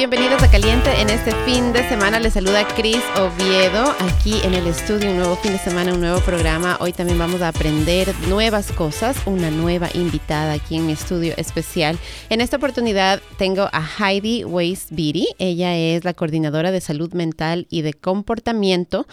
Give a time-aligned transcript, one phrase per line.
[0.00, 0.90] bienvenidos a Caliente.
[0.98, 5.36] En este fin de semana les saluda Cris Oviedo aquí en el estudio, un nuevo
[5.36, 6.78] fin de semana, un nuevo programa.
[6.80, 11.98] Hoy también vamos a aprender nuevas cosas, una nueva invitada aquí en mi estudio especial.
[12.30, 15.28] En esta oportunidad tengo a Heidi Weiss Beatty.
[15.38, 19.06] Ella es la coordinadora de salud mental y de comportamiento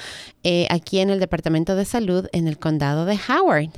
[0.45, 3.71] eh, aquí en el Departamento de Salud en el condado de Howard.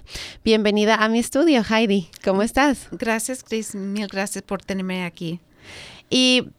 [0.46, 2.08] Bienvenida a mi estudio, Heidi.
[2.24, 2.88] ¿Cómo estás?
[2.92, 3.74] Gracias, Cris.
[3.74, 5.40] Mil gracias por tenerme aquí.
[6.12, 6.50] Y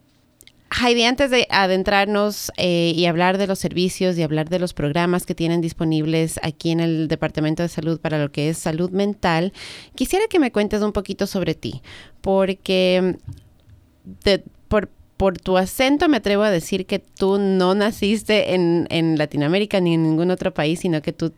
[0.70, 5.26] Heidi, antes de adentrarnos eh, y hablar de los servicios y hablar de los programas
[5.26, 9.52] que tienen disponibles aquí en el Departamento de Salud para lo que es salud mental,
[9.96, 11.82] quisiera que me cuentes un poquito sobre ti,
[12.20, 13.16] porque
[14.68, 19.80] por, por tu acento me atrevo a decir que tú no naciste en, en Latinoamérica
[19.80, 21.32] ni en ningún otro país, sino que tú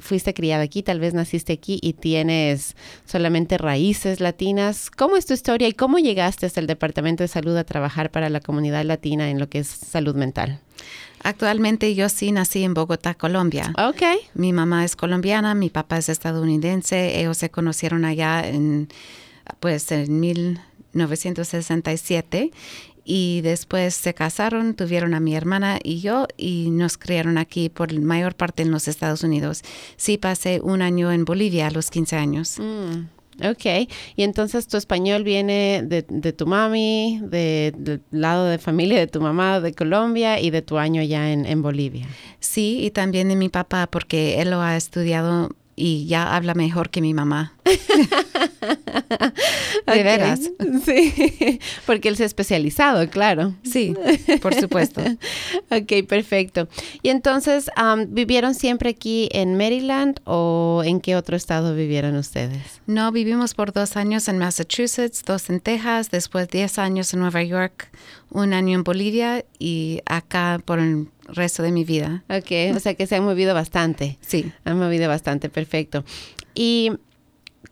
[0.00, 4.90] fuiste criada aquí, tal vez naciste aquí y tienes solamente raíces latinas.
[4.90, 8.30] ¿Cómo es tu historia y cómo llegaste hasta el Departamento de Salud a trabajar para
[8.30, 10.60] la comunidad latina en lo que es salud mental?
[11.22, 13.72] Actualmente yo sí nací en Bogotá, Colombia.
[13.78, 14.02] Ok.
[14.34, 17.20] Mi mamá es colombiana, mi papá es estadounidense.
[17.20, 18.88] Ellos se conocieron allá en,
[19.60, 22.52] pues, en 1967
[23.10, 27.90] y después se casaron, tuvieron a mi hermana y yo y nos criaron aquí por
[27.90, 29.62] la mayor parte en los Estados Unidos.
[29.96, 32.58] Sí pasé un año en Bolivia a los 15 años.
[32.58, 36.02] Mm, ok, y entonces tu español viene de,
[36.34, 41.02] tu mami, del lado de familia de tu mamá de Colombia y de tu año
[41.02, 42.06] ya en, en Bolivia.
[42.40, 46.90] Sí, y también de mi papá porque él lo ha estudiado y ya habla mejor
[46.90, 47.54] que mi mamá.
[49.86, 50.40] de veras.
[50.84, 53.54] Sí, porque él se ha especializado, claro.
[53.62, 53.94] Sí,
[54.40, 55.02] por supuesto.
[55.70, 56.68] ok, perfecto.
[57.02, 57.70] Y entonces,
[58.08, 62.80] ¿vivieron siempre aquí en Maryland o en qué otro estado vivieron ustedes?
[62.86, 67.42] No, vivimos por dos años en Massachusetts, dos en Texas, después diez años en Nueva
[67.42, 67.90] York,
[68.30, 72.24] un año en Bolivia y acá por el resto de mi vida.
[72.28, 74.18] Ok, o sea que se han movido bastante.
[74.20, 74.50] Sí.
[74.64, 76.04] Han movido bastante, perfecto.
[76.54, 76.92] Y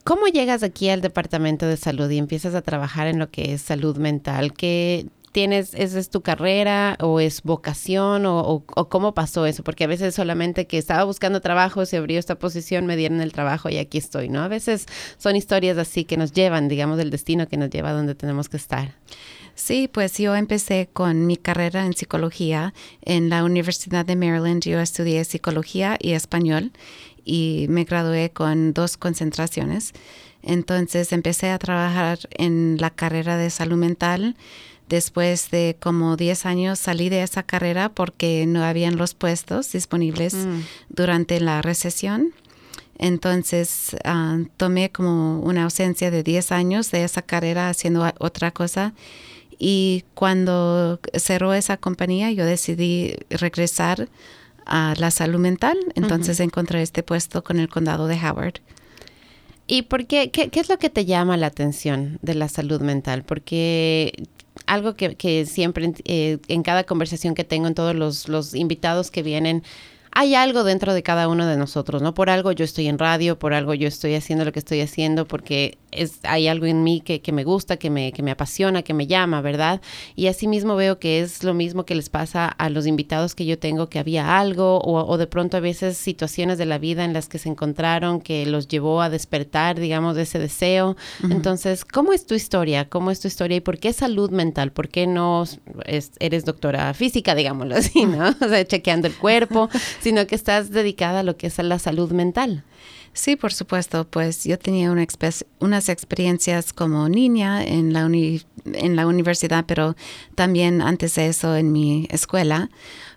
[0.04, 3.62] ¿Cómo llegas aquí al departamento de salud y empiezas a trabajar en lo que es
[3.62, 4.52] salud mental?
[4.52, 9.62] ¿Qué tienes, esa es tu carrera o es vocación o, cómo pasó eso?
[9.62, 13.32] Porque a veces solamente que estaba buscando trabajo, se abrió esta posición, me dieron el
[13.32, 14.42] trabajo y aquí estoy, ¿no?
[14.42, 14.86] A veces
[15.18, 18.48] son historias así que nos llevan, digamos, el destino que nos lleva a donde tenemos
[18.48, 18.94] que estar.
[19.54, 24.62] Sí, pues yo empecé con mi carrera en psicología en la Universidad de Maryland.
[24.62, 26.72] Yo estudié psicología y español
[27.26, 29.92] y me gradué con dos concentraciones.
[30.42, 34.36] Entonces empecé a trabajar en la carrera de salud mental.
[34.88, 40.34] Después de como 10 años salí de esa carrera porque no habían los puestos disponibles
[40.34, 40.60] mm.
[40.88, 42.32] durante la recesión.
[42.96, 48.94] Entonces ah, tomé como una ausencia de 10 años de esa carrera haciendo otra cosa.
[49.58, 54.08] Y cuando cerró esa compañía, yo decidí regresar
[54.66, 55.78] a la salud mental.
[55.94, 58.60] Entonces encontré este puesto con el condado de Howard.
[59.66, 63.24] ¿Y por qué, qué, es lo que te llama la atención de la salud mental?
[63.24, 64.28] Porque
[64.66, 69.22] algo que, siempre eh, en cada conversación que tengo en todos los, los invitados que
[69.22, 69.64] vienen,
[70.18, 72.14] hay algo dentro de cada uno de nosotros, ¿no?
[72.14, 75.28] Por algo yo estoy en radio, por algo yo estoy haciendo lo que estoy haciendo,
[75.28, 78.80] porque es, hay algo en mí que, que me gusta, que me, que me apasiona,
[78.80, 79.82] que me llama, ¿verdad?
[80.14, 83.58] Y asimismo veo que es lo mismo que les pasa a los invitados que yo
[83.58, 87.12] tengo, que había algo o, o de pronto a veces situaciones de la vida en
[87.12, 90.96] las que se encontraron que los llevó a despertar, digamos, de ese deseo.
[91.24, 92.88] Entonces, ¿cómo es tu historia?
[92.88, 94.72] ¿Cómo es tu historia y por qué salud mental?
[94.72, 95.44] ¿Por qué no
[95.84, 98.34] eres doctora física, digámoslo así, ¿no?
[98.46, 99.68] O sea, chequeando el cuerpo
[100.06, 102.62] sino que estás dedicada a lo que es la salud mental.
[103.12, 104.06] Sí, por supuesto.
[104.08, 104.92] Pues yo tenía
[105.58, 109.96] unas experiencias como niña en la, en la universidad, pero
[110.36, 112.70] también antes de eso en mi escuela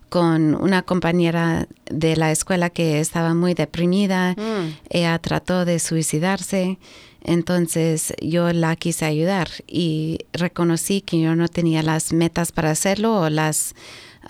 [0.09, 4.31] con una compañera de la escuela que estaba muy deprimida.
[4.31, 4.73] Mm.
[4.89, 6.79] Ella trató de suicidarse.
[7.22, 13.19] Entonces yo la quise ayudar y reconocí que yo no tenía las metas para hacerlo
[13.19, 13.75] o las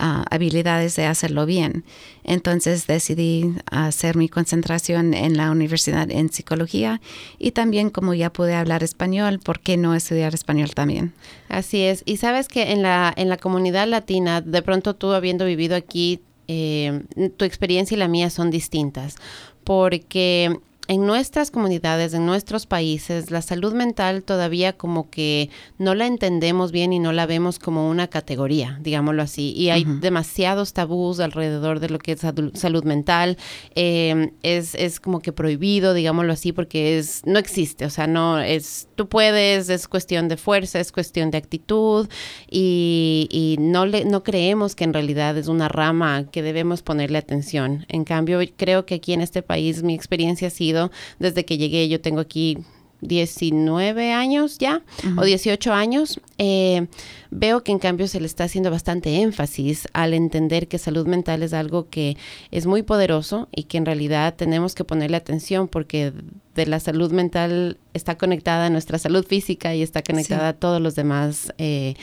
[0.00, 1.84] habilidades de hacerlo bien.
[2.24, 7.00] Entonces decidí hacer mi concentración en la universidad en psicología
[7.38, 11.12] y también como ya pude hablar español, ¿por qué no estudiar español también?
[11.48, 12.02] Así es.
[12.06, 16.20] Y sabes que en la, en la comunidad latina, de pronto tú habiendo vivido aquí,
[16.48, 17.02] eh,
[17.36, 19.16] tu experiencia y la mía son distintas,
[19.62, 20.58] porque
[20.90, 25.48] en nuestras comunidades, en nuestros países, la salud mental todavía como que
[25.78, 29.52] no la entendemos bien y no la vemos como una categoría, digámoslo así.
[29.56, 32.22] Y hay demasiados tabús alrededor de lo que es
[32.54, 33.38] salud mental.
[33.76, 37.84] Em, es, es como que prohibido, digámoslo así, porque es no existe.
[37.84, 42.08] O sea, no es, tú puedes, es cuestión de fuerza, es cuestión de actitud
[42.50, 47.18] y, y no, le, no creemos que en realidad es una rama que debemos ponerle
[47.18, 47.86] atención.
[47.88, 50.79] En cambio, creo que aquí en este país mi experiencia ha sido
[51.18, 51.88] desde que llegué.
[51.88, 52.58] Yo tengo aquí
[53.00, 54.82] 19 años ya
[55.16, 56.86] o 18 años, eh,
[57.30, 61.42] veo que en cambio se le está haciendo bastante énfasis al entender que salud mental
[61.42, 62.16] es algo que
[62.50, 66.12] es muy poderoso y que en realidad tenemos que ponerle atención porque
[66.54, 70.80] de la salud mental está conectada a nuestra salud física y está conectada a todos
[70.80, 71.52] los demás.
[71.58, 71.94] Eh,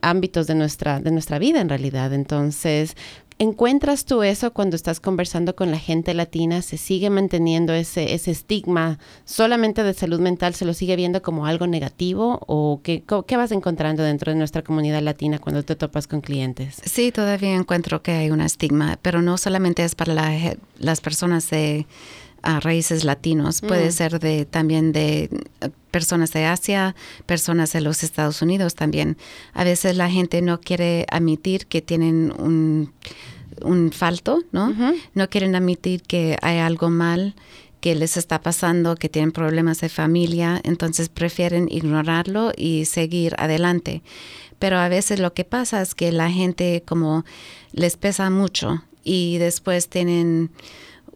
[0.00, 2.12] ámbitos de nuestra, de nuestra vida en realidad.
[2.12, 2.96] Entonces,
[3.38, 6.62] ¿Encuentras tú eso cuando estás conversando con la gente latina?
[6.62, 10.54] ¿Se sigue manteniendo ese, ese estigma solamente de salud mental?
[10.54, 12.40] ¿Se lo sigue viendo como algo negativo?
[12.46, 16.80] ¿O qué, qué vas encontrando dentro de nuestra comunidad latina cuando te topas con clientes?
[16.84, 20.14] Sí, todavía encuentro que hay un estigma, pero no solamente es para
[20.78, 21.86] las personas de
[22.42, 23.92] a raíces latinos, puede mm.
[23.92, 25.28] ser de también de
[25.96, 26.94] personas de Asia,
[27.24, 29.16] personas de los Estados Unidos también.
[29.54, 32.92] A veces la gente no quiere admitir que tienen un,
[33.62, 34.74] un falto, ¿no?
[35.14, 37.34] No quieren admitir que hay algo mal
[37.80, 44.02] que les está pasando, que tienen problemas de familia, entonces prefieren ignorarlo y seguir adelante.
[44.58, 47.24] Pero a veces lo que pasa es que la gente como
[47.72, 50.50] les pesa mucho y después tienen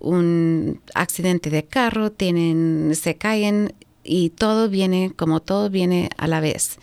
[0.00, 6.40] un accidente de carro, tienen, se caen y todo viene, como todo viene a la
[6.40, 6.78] vez.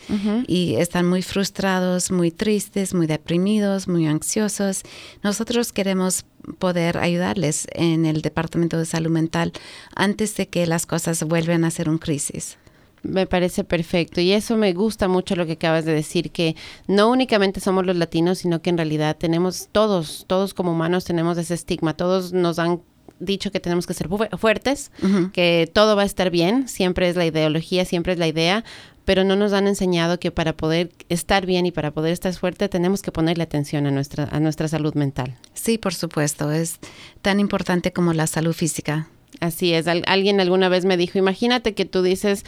[0.47, 4.83] Y están muy frustrados, muy tristes, muy deprimidos, muy ansiosos.
[5.23, 6.25] Nosotros queremos
[6.59, 9.51] poder ayudarles en el Departamento de Salud Mental
[9.95, 12.57] antes de que las cosas vuelvan a ser un crisis.
[13.03, 16.55] Me parece perfecto y eso me gusta mucho lo que acabas de decir, que
[16.87, 21.37] no únicamente somos los latinos, sino que en realidad tenemos todos, todos como humanos tenemos
[21.37, 22.81] ese estigma, todos nos han
[23.19, 24.91] dicho que tenemos que ser fuertes,
[25.33, 28.63] que todo va a estar bien, siempre es la ideología, siempre es la idea,
[29.05, 32.67] pero no nos han enseñado que para poder estar bien y para poder estar fuerte
[32.67, 35.37] tenemos que ponerle atención a nuestra, a nuestra salud mental.
[35.53, 36.79] Sí, por supuesto, es
[37.21, 39.07] tan importante como la salud física.
[39.39, 42.43] Así es, alguien alguna vez me dijo, imagínate que tú dices,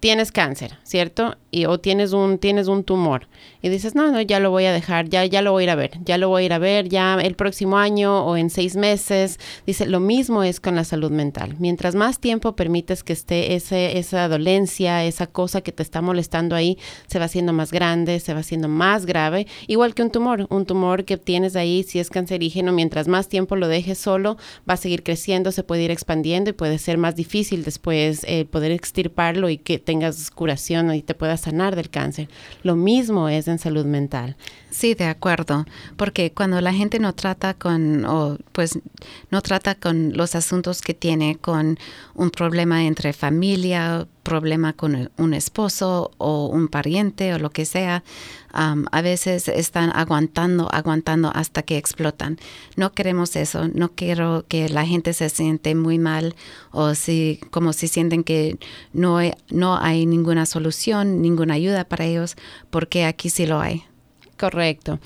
[0.00, 1.36] tienes cáncer, ¿cierto?
[1.50, 3.28] Y, o tienes un, tienes un tumor.
[3.64, 5.70] Y dices, no, no, ya lo voy a dejar, ya, ya lo voy a ir
[5.70, 8.50] a ver, ya lo voy a ir a ver, ya el próximo año o en
[8.50, 9.40] seis meses.
[9.66, 11.56] Dice, lo mismo es con la salud mental.
[11.58, 16.54] Mientras más tiempo permites que esté ese, esa dolencia, esa cosa que te está molestando
[16.54, 16.76] ahí,
[17.06, 19.46] se va haciendo más grande, se va haciendo más grave.
[19.66, 23.56] Igual que un tumor, un tumor que tienes ahí, si es cancerígeno, mientras más tiempo
[23.56, 24.36] lo dejes solo,
[24.68, 28.44] va a seguir creciendo, se puede ir expandiendo y puede ser más difícil después eh,
[28.44, 32.28] poder extirparlo y que te tengas curación y te puedas sanar del cáncer.
[32.62, 34.36] Lo mismo es salud mental.
[34.74, 35.66] Sí, de acuerdo,
[35.96, 38.76] porque cuando la gente no trata con, o pues
[39.30, 41.78] no trata con los asuntos que tiene, con
[42.14, 48.02] un problema entre familia, problema con un esposo o un pariente o lo que sea,
[48.52, 52.36] a veces están aguantando, aguantando hasta que explotan.
[52.74, 56.34] No queremos eso, no quiero que la gente se siente muy mal
[56.72, 58.58] o si, como si sienten que
[58.92, 62.34] no no hay ninguna solución, ninguna ayuda para ellos,
[62.70, 63.84] porque aquí sí lo hay.
[64.44, 64.98] Correcto.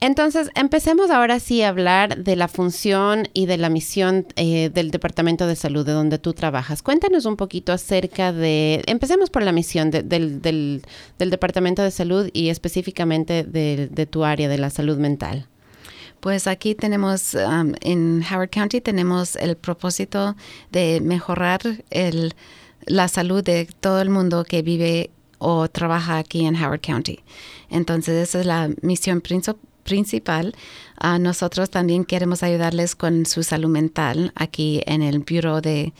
[0.00, 4.90] Entonces, empecemos ahora sí a hablar de la función y de la misión eh, del
[4.90, 6.80] Departamento de Salud, de donde tú trabajas.
[6.80, 10.82] Cuéntanos un poquito acerca de, empecemos por la misión del, del,
[11.18, 15.48] Departamento de Salud y específicamente de, tu área de la salud mental.
[16.20, 20.34] Pues aquí tenemos, um, en Howard County tenemos el propósito
[20.70, 22.34] de mejorar el,
[22.86, 25.10] la salud de todo el mundo que vive
[25.42, 27.20] o trabaja aquí en Howard County.
[27.68, 29.20] Entonces, esa es la misión
[29.82, 30.54] principal.
[31.02, 35.92] Uh, nosotros también queremos ayudarles con su salud mental aquí en el Bureau de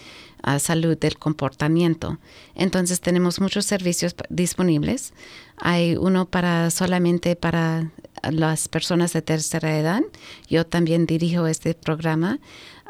[0.46, 2.18] uh, Salud del Comportamiento.
[2.54, 5.12] Entonces, tenemos muchos servicios disponibles.
[5.56, 7.90] Hay uno para solamente para
[8.30, 10.02] las personas de tercera edad.
[10.49, 12.38] Yo también dirijo este programa.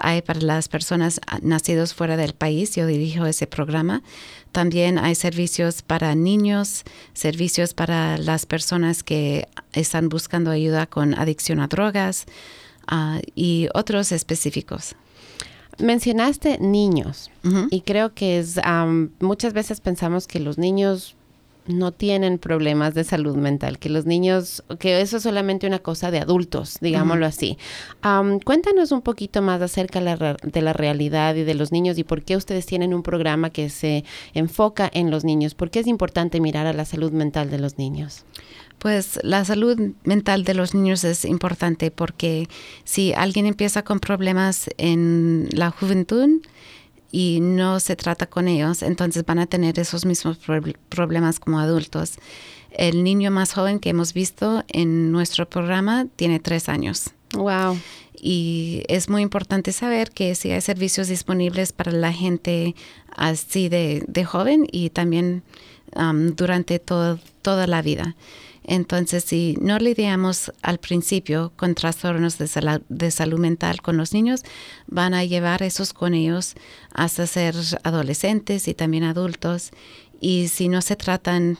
[0.05, 2.75] Hay para las personas nacidos fuera del país.
[2.75, 4.03] Yo dirijo ese programa.
[4.51, 6.83] También hay servicios para niños,
[7.15, 12.27] servicios para las personas que están buscando ayuda con adicción a drogas
[12.89, 14.97] ah, y otros específicos.
[15.79, 17.31] Mencionaste niños
[17.71, 18.61] y creo que es
[19.21, 21.17] muchas veces pensamos que los niños
[21.67, 26.11] no tienen problemas de salud mental, que los niños, que eso es solamente una cosa
[26.11, 27.59] de adultos, digámoslo así.
[28.45, 32.37] cuéntanos un poquito más acerca de la realidad y de los niños y por qué
[32.37, 34.05] ustedes tienen un programa que se
[34.35, 35.55] enfoca en los niños.
[35.55, 38.25] ¿Por qué es importante mirar a la salud mental de los niños?
[38.79, 42.49] Pues la salud mental de los niños es importante porque
[42.83, 46.41] si alguien empieza con problemas en la juventud,
[47.13, 50.39] y no se trata con ellos, entonces van a tener esos mismos
[50.89, 52.15] problemas como adultos.
[52.71, 57.11] El niño más joven que hemos visto en nuestro programa tiene tres años.
[57.35, 57.79] Wow.
[58.15, 62.75] Y es muy importante saber que si hay servicios disponibles para la gente
[63.15, 65.43] así de, joven y también
[65.95, 68.17] um, durante toda la vida.
[68.65, 74.43] Entonces, si no lidiamos al principio con trastornos de, salud mental con los niños,
[74.87, 76.55] van a llevar esos con ellos
[76.93, 79.71] hasta ser adolescentes y también adultos.
[80.21, 81.59] Y si no se tratan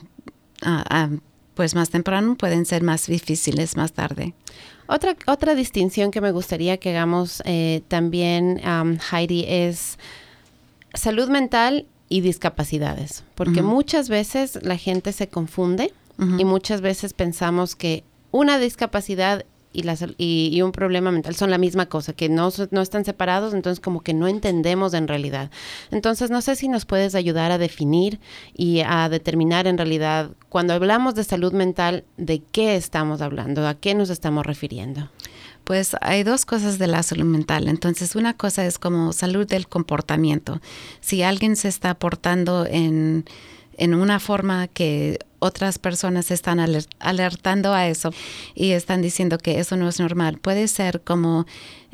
[0.61, 1.09] ah, ah,
[1.55, 4.33] pues más temprano, pueden ser más difíciles más tarde.
[4.87, 8.61] Otra, otra distinción que me gustaría que hagamos eh, también,
[9.11, 9.97] Heidi, es
[10.93, 15.93] salud mental y discapacidades, porque muchas veces la gente se confunde
[16.37, 21.57] y muchas veces pensamos que una discapacidad y, la, y, un problema mental son la
[21.57, 25.49] misma cosa, que no, no están separados, entonces como que no entendemos en realidad.
[25.91, 28.19] Entonces no sé si nos puedes ayudar a definir
[28.55, 33.73] y a determinar en realidad, cuando hablamos de salud mental, de qué estamos hablando, a
[33.73, 35.09] qué nos estamos refiriendo.
[35.63, 37.67] Pues hay dos cosas de la salud mental.
[37.67, 40.59] Entonces, una cosa es como salud del comportamiento.
[40.99, 43.23] Si alguien se está portando en,
[43.77, 46.59] en una forma que otras personas están
[46.99, 48.11] alertando a eso
[48.55, 50.37] y están diciendo que eso no es normal.
[50.37, 51.45] Puede ser como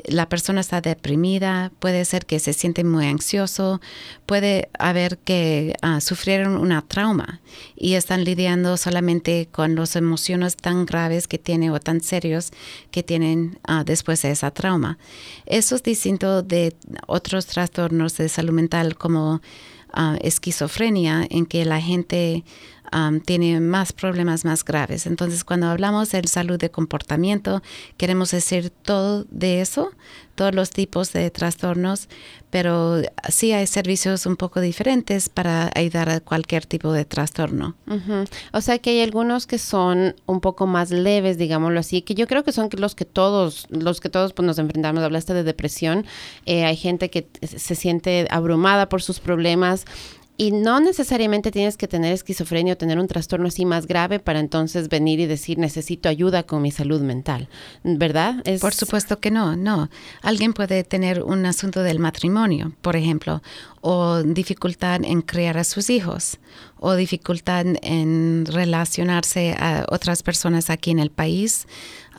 [0.04, 3.80] la persona está deprimida, puede ser que se siente muy ansioso,
[4.24, 7.40] puede haber que ah, sufrieron una trauma
[7.76, 12.52] y están lidiando solamente con las emociones tan graves que tienen o tan serios
[12.92, 14.96] que tienen ah, después de esa trauma.
[15.44, 16.74] Eso es distinto de
[17.06, 19.42] otros trastornos de salud mental como
[19.92, 22.44] ah, esquizofrenia, en que la gente
[23.24, 25.06] tiene más problemas más graves.
[25.06, 27.62] Entonces, cuando hablamos de salud de comportamiento,
[27.96, 29.92] queremos decir todo de eso,
[30.34, 32.08] todos los tipos de trastornos,
[32.48, 37.76] pero sí hay servicios un poco diferentes para ayudar a cualquier tipo de trastorno.
[38.52, 42.26] O sea que hay algunos que son un poco más leves, digámoslo así, que yo
[42.26, 45.02] creo que son los que todos, los que todos pues, nos enfrentamos.
[45.02, 46.06] Hablaste de depresión,
[46.46, 49.84] eh, hay gente que se siente abrumada por sus problemas
[50.40, 54.40] y no necesariamente tienes que tener esquizofrenia o tener un trastorno así más grave para
[54.40, 57.50] entonces venir y decir necesito ayuda con mi salud mental,
[57.84, 58.42] ¿verdad?
[58.58, 59.90] Por supuesto que no, no.
[60.22, 63.42] Alguien puede tener un asunto del matrimonio, por ejemplo,
[63.82, 66.38] o dificultad en criar a sus hijos,
[66.78, 71.66] o dificultad en relacionarse a otras personas aquí en el país,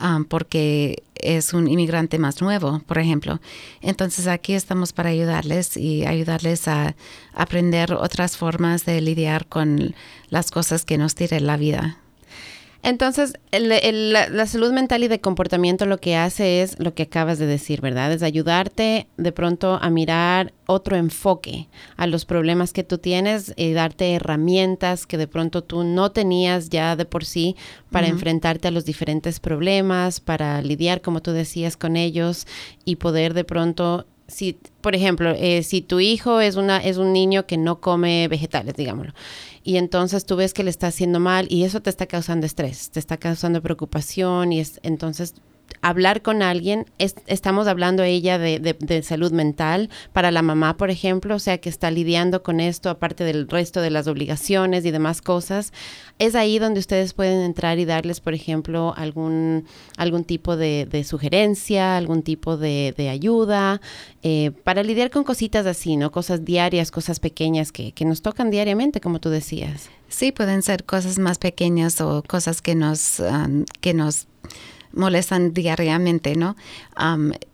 [0.02, 3.40] um, porque es un inmigrante más nuevo, por ejemplo.
[3.80, 6.94] Entonces aquí estamos para ayudarles y ayudarles a
[7.34, 9.94] aprender otras formas de lidiar con
[10.28, 11.98] las cosas que nos tire la vida.
[12.84, 17.46] Entonces, la, salud mental y de comportamiento lo que hace es lo que acabas de
[17.46, 18.12] decir, ¿verdad?
[18.12, 23.72] Es ayudarte de pronto a mirar otro enfoque a los problemas que tú tienes y
[23.72, 27.54] darte herramientas que de pronto tú no tenías ya de por sí
[27.92, 32.48] para enfrentarte a los diferentes problemas, para lidiar, como tú decías, con ellos
[32.84, 37.12] y poder de pronto si, por ejemplo, eh, si tu hijo es, una, es un
[37.12, 39.12] niño que no come vegetales, digámoslo,
[39.64, 42.90] y entonces tú ves que le está haciendo mal y eso te está causando estrés,
[42.90, 45.34] te está causando preocupación y es, entonces
[45.80, 51.36] hablar con alguien, estamos hablando ella de, de, salud mental para la mamá, por ejemplo,
[51.36, 55.22] o sea, que está lidiando con esto, aparte del resto de las obligaciones y demás
[55.22, 55.72] cosas.
[56.18, 61.96] Es ahí donde ustedes pueden entrar y darles, por ejemplo, algún, algún tipo de, sugerencia,
[61.96, 63.80] algún tipo de, ayuda,
[64.22, 66.12] eh, para lidiar con cositas así, ¿no?
[66.12, 69.88] Cosas diarias, cosas pequeñas que, nos tocan diariamente, como tú decías.
[70.08, 73.22] Sí, pueden ser cosas más pequeñas o cosas que nos,
[73.80, 74.26] que nos
[74.92, 76.56] molestan diariamente, ¿no?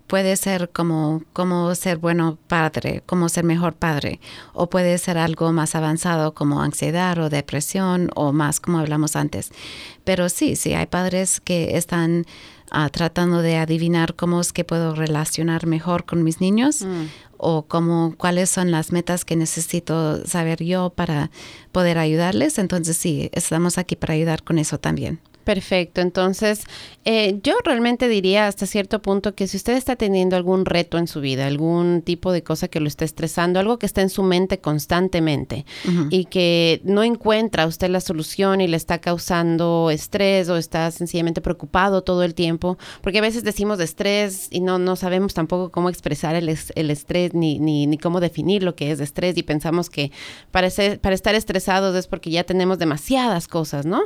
[0.09, 4.21] puede ser como, como ser bueno padre, como ser mejor padre,
[4.54, 9.50] o puede ser algo más avanzado como ansiedad o depresión o más como hablamos antes.
[10.04, 12.25] Pero sí, sí, hay padres que están
[12.71, 17.04] ah, tratando de adivinar cómo es que puedo relacionar mejor con mis niños mm.
[17.37, 21.30] o cómo, cuáles son las metas que necesito saber yo para
[21.71, 22.59] poder ayudarles.
[22.59, 25.21] Entonces sí, estamos aquí para ayudar con eso también.
[25.49, 26.64] Perfecto, entonces
[27.07, 31.07] eh, yo realmente diría hasta cierto punto que si usted está teniendo algún reto en
[31.07, 34.23] su vida, algún tipo de cosa que lo esté estresando, algo que está en su
[34.23, 35.64] mente constantemente
[36.11, 41.40] y que no encuentra usted la solución y le está causando estrés o está sencillamente
[41.40, 45.71] preocupado todo el tiempo, porque a veces decimos de estrés y no, no sabemos tampoco
[45.71, 49.43] cómo expresar el, el estrés ni, ni, ni, cómo definir lo que es estrés y
[49.43, 50.12] pensamos que
[50.50, 50.69] para,
[51.00, 54.02] para estar estresados es porque ya tenemos demasiadas cosas, ¿no?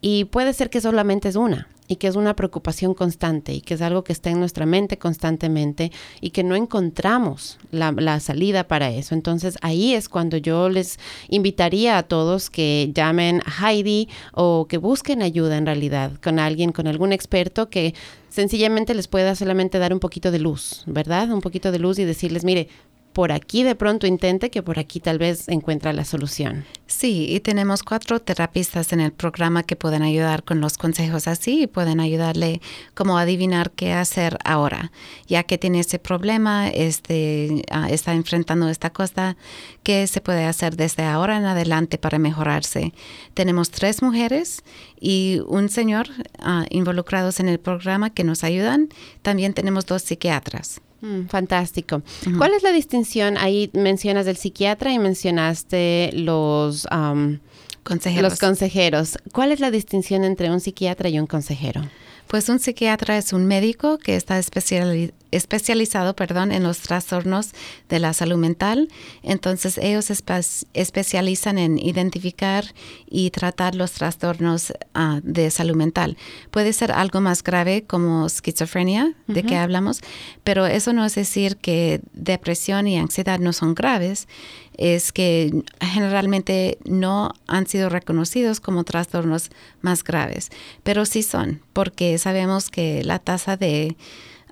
[0.00, 3.74] Y puede ser que solamente es una y que es una preocupación constante y que
[3.74, 8.66] es algo que está en nuestra mente constantemente y que no encontramos la, la, salida
[8.66, 9.14] para eso.
[9.14, 10.98] Entonces ahí es cuando yo les
[11.28, 16.72] invitaría a todos que llamen a Heidi o que busquen ayuda en realidad con alguien,
[16.72, 17.94] con algún experto que
[18.30, 21.30] sencillamente les pueda solamente dar un poquito de luz, ¿verdad?
[21.30, 22.68] Un poquito de luz y decirles, mire,
[23.12, 26.64] por aquí de pronto intente que por aquí tal vez encuentra la solución.
[26.86, 31.62] Sí, y tenemos cuatro terapistas en el programa que pueden ayudar con los consejos así
[31.62, 32.60] y pueden ayudarle
[32.94, 34.92] como a adivinar qué hacer ahora,
[35.26, 39.36] ya que tiene ese problema, este, uh, está enfrentando esta cosa,
[39.82, 42.92] qué se puede hacer desde ahora en adelante para mejorarse.
[43.34, 44.62] Tenemos tres mujeres
[45.00, 46.08] y un señor
[46.40, 48.88] uh, involucrados en el programa que nos ayudan.
[49.22, 50.80] También tenemos dos psiquiatras.
[51.02, 51.96] Mm, fantástico.
[51.96, 52.38] Uh -huh.
[52.38, 53.36] ¿Cuál es la distinción?
[53.36, 57.38] Ahí mencionas del psiquiatra y mencionaste los, um,
[57.82, 58.30] consejeros.
[58.30, 59.18] los consejeros.
[59.32, 61.82] ¿Cuál es la distinción entre un psiquiatra y un consejero?
[62.28, 67.50] Pues un psiquiatra es un médico que está especializado especializado perdón, en los trastornos
[67.88, 68.88] de la salud mental.
[69.22, 70.40] Entonces ellos espe
[70.74, 72.64] especializan en identificar
[73.08, 76.16] y tratar los trastornos uh, de salud mental.
[76.50, 79.34] Puede ser algo más grave como esquizofrenia, uh -huh.
[79.34, 80.00] de que hablamos,
[80.44, 84.28] pero eso no es decir que depresión y ansiedad no son graves,
[84.76, 90.50] es que generalmente no han sido reconocidos como trastornos más graves,
[90.82, 93.96] pero sí son, porque sabemos que la tasa de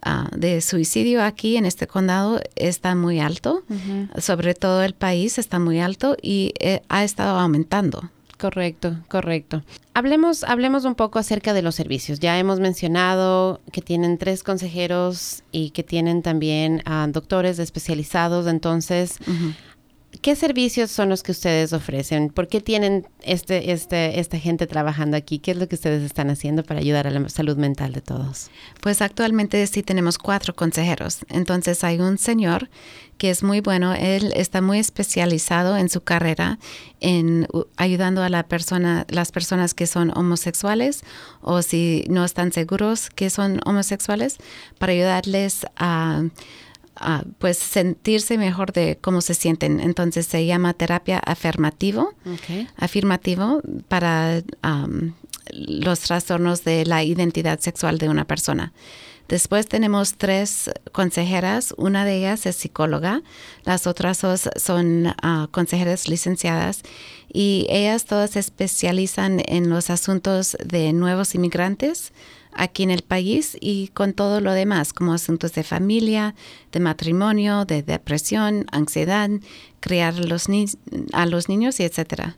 [0.07, 4.21] Uh, de suicidio aquí en este condado está muy alto, uh -huh.
[4.21, 8.11] sobre todo el país está muy alto y eh, ha estado aumentando.
[8.39, 9.63] Correcto, correcto.
[9.93, 12.21] Hablemos, hablemos un poco acerca de los servicios.
[12.21, 19.19] Ya hemos mencionado que tienen tres consejeros y que tienen también uh, doctores especializados, entonces...
[19.27, 19.55] Uh -huh.
[20.23, 22.31] ¿Qué servicios son los que ustedes ofrecen?
[22.31, 25.39] ¿Por qué tienen este, este, esta gente trabajando aquí?
[25.39, 28.51] ¿Qué es lo que ustedes están haciendo para ayudar a la salud mental de todos?
[28.83, 31.21] Pues actualmente sí tenemos cuatro consejeros.
[31.31, 32.69] Entonces hay un señor
[33.19, 33.95] que es muy bueno.
[33.95, 36.59] Él está muy especializado en su carrera
[37.01, 41.03] en ayudando a la persona, las personas que son homosexuales
[41.41, 44.39] o si no están seguros que son homosexuales,
[44.79, 46.25] para ayudarles a
[47.03, 49.81] Uh, pues sentirse mejor de cómo se sienten.
[49.81, 52.69] Entonces se llama terapia afirmativo, okay.
[52.77, 55.15] afirmativo para um,
[55.51, 58.75] los trastornos de la identidad sexual de una persona.
[59.31, 63.23] Después tenemos tres consejeras, una de ellas es psicóloga,
[63.63, 66.83] las otras dos son uh, consejeras licenciadas
[67.33, 72.13] y ellas todas se especializan en los asuntos de nuevos inmigrantes,
[72.53, 76.35] aquí en el país y con todo lo demás, como asuntos de familia,
[76.73, 79.31] de matrimonio, de depresión, ansiedad,
[79.81, 80.67] criar a los, ni
[81.13, 82.37] a los niños y etcétera.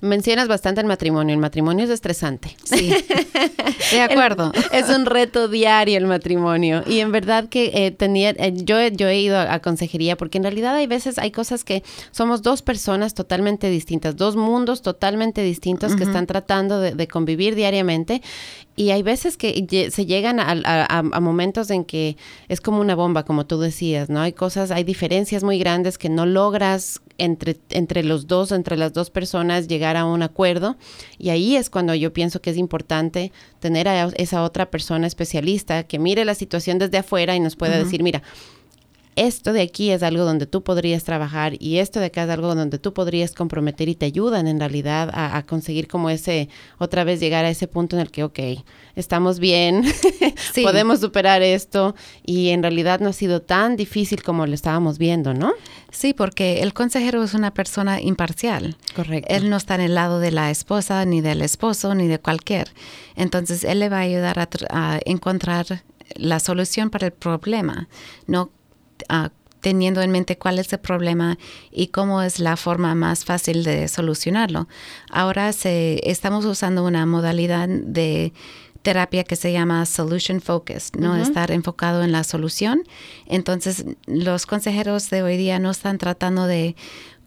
[0.00, 1.34] Mencionas bastante el matrimonio.
[1.34, 2.54] El matrimonio es estresante.
[2.64, 2.92] Sí,
[3.92, 4.52] de acuerdo.
[4.72, 6.82] es un reto diario el matrimonio.
[6.86, 10.44] Y en verdad que eh, tenía, eh, yo, yo he ido a, consejería porque en
[10.44, 15.92] realidad hay veces, hay cosas que somos dos personas totalmente distintas, dos mundos totalmente distintos
[15.92, 15.98] uh -huh.
[15.98, 18.22] que están tratando de, de, convivir diariamente.
[18.78, 22.94] Y hay veces que se llegan a, a, a, momentos en que es como una
[22.94, 24.20] bomba, como tú decías, ¿no?
[24.20, 28.92] Hay cosas, hay diferencias muy grandes que no logras entre, entre los dos, entre las
[28.92, 30.76] dos personas, llegar a un acuerdo.
[31.18, 35.84] Y ahí es cuando yo pienso que es importante tener a esa otra persona especialista
[35.84, 37.84] que mire la situación desde afuera y nos pueda uh -huh.
[37.84, 38.22] decir, mira,
[39.16, 42.54] esto de aquí es algo donde tú podrías trabajar y esto de acá es algo
[42.54, 46.48] donde tú podrías comprometer y te ayudan en realidad a, a conseguir como ese,
[46.78, 48.38] otra vez llegar a ese punto en el que, ok,
[48.94, 49.84] estamos bien,
[50.52, 50.62] sí.
[50.62, 55.34] podemos superar esto y en realidad no ha sido tan difícil como lo estábamos viendo,
[55.34, 55.52] ¿no?
[55.90, 58.76] Sí, porque el consejero es una persona imparcial.
[58.94, 59.32] Correcto.
[59.34, 62.68] Él no está en el lado de la esposa, ni del esposo, ni de cualquier.
[63.14, 67.88] Entonces, él le va a ayudar a, a encontrar la solución para el problema,
[68.26, 68.50] no
[69.10, 69.28] uh,
[69.60, 71.38] teniendo en mente cuál es el problema
[71.72, 74.68] y cómo es la forma más fácil de solucionarlo.
[75.10, 78.32] Ahora se, estamos usando una modalidad de
[78.82, 81.22] terapia que se llama solution focused, no uh -huh.
[81.22, 82.84] estar enfocado en la solución.
[83.26, 86.76] Entonces, los consejeros de hoy día no están tratando de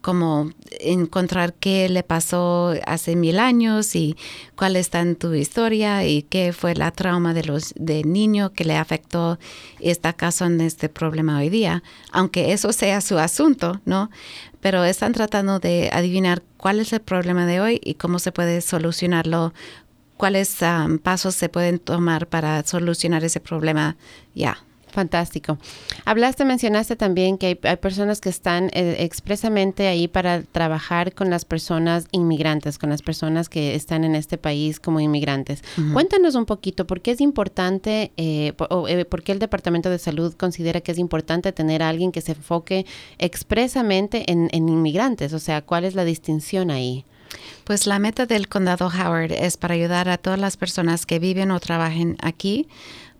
[0.00, 4.16] como encontrar qué le pasó hace mil años y
[4.56, 8.64] cuál está en tu historia y qué fue la trauma de los de niño que
[8.64, 9.38] le afectó
[9.78, 11.82] y está causando este problema hoy día,
[12.12, 14.10] aunque eso sea su asunto, ¿no?
[14.60, 18.60] Pero están tratando de adivinar cuál es el problema de hoy y cómo se puede
[18.60, 19.52] solucionarlo,
[20.16, 23.96] cuáles um, pasos se pueden tomar para solucionar ese problema
[24.34, 24.58] ya.
[24.92, 25.58] Fantástico.
[26.04, 31.44] Hablaste, mencionaste también que hay, personas que están eh, expresamente ahí para trabajar con las
[31.44, 35.62] personas inmigrantes, con las personas que están en este país como inmigrantes.
[35.92, 38.52] Cuéntanos un poquito, ¿por qué es importante, eh,
[38.88, 42.20] eh, por, qué el Departamento de Salud considera que es importante tener a alguien que
[42.20, 42.86] se enfoque
[43.18, 45.32] expresamente en, en inmigrantes?
[45.32, 47.04] O sea, ¿cuál es la distinción ahí?
[47.64, 51.52] Pues la meta del condado Howard es para ayudar a todas las personas que viven
[51.52, 52.66] o trabajen aquí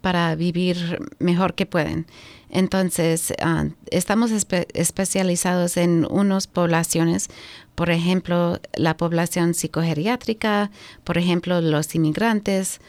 [0.00, 2.06] para vivir mejor que pueden.
[2.48, 7.28] Entonces, ah, estamos especializados en unas poblaciones,
[7.74, 10.70] por ejemplo, la población psicogeriátrica,
[11.04, 12.80] por ejemplo, los inmigrantes,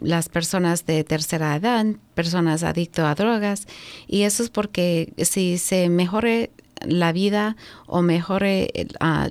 [0.00, 1.84] las personas de tercera edad,
[2.14, 3.66] personas adictas a drogas,
[4.06, 6.50] y eso es porque si se mejore
[6.86, 8.70] la vida o mejore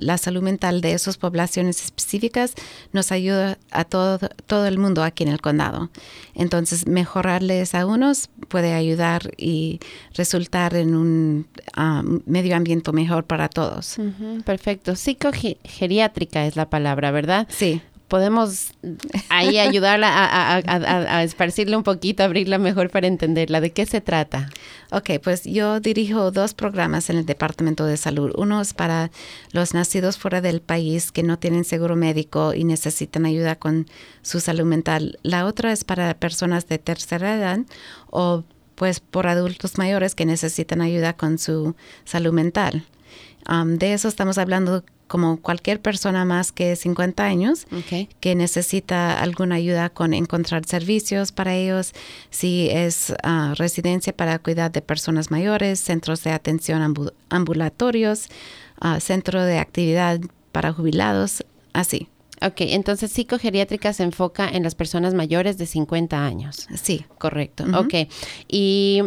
[0.00, 2.54] la salud mental de esas poblaciones específicas
[2.92, 5.90] nos ayuda a todo, todo el mundo aquí en el condado.
[6.34, 9.80] Entonces, mejorarles a unos puede ayudar y
[10.14, 11.46] resultar en un
[12.26, 13.96] medio ambiente mejor para todos.
[14.44, 14.96] perfecto.
[14.96, 17.46] Psicogeriátrica es la palabra, ¿verdad?
[17.50, 18.72] Sí podemos
[19.28, 23.60] ahí ayudarla a, esparcirle un poquito, abrirla mejor para entenderla.
[23.60, 24.50] ¿De qué se trata?
[24.90, 28.32] Ok, pues yo dirijo dos programas en el Departamento de Salud.
[28.36, 29.10] Uno es para
[29.52, 33.86] los nacidos fuera del país que no tienen seguro médico y necesitan ayuda con
[34.22, 35.18] su salud mental.
[35.22, 37.60] La otra es para personas de tercera edad
[38.10, 38.44] o
[38.74, 42.86] pues por adultos mayores que necesitan ayuda con su salud mental.
[43.48, 47.66] Um, de eso estamos hablando como cualquier persona más que 50 años
[48.20, 51.92] que necesita alguna ayuda con encontrar servicios para ellos,
[52.30, 56.94] si es ah, residencia para cuidar de personas mayores, centros de atención
[57.30, 58.28] ambulatorios,
[58.82, 60.20] uh, centro de actividad
[60.52, 62.08] para jubilados, así.
[62.40, 66.68] Ok, entonces psicogeriátrica se enfoca en las personas mayores de 50 años.
[66.80, 67.04] Sí.
[67.18, 67.64] Correcto.
[67.74, 68.08] Ok.
[68.46, 69.02] Y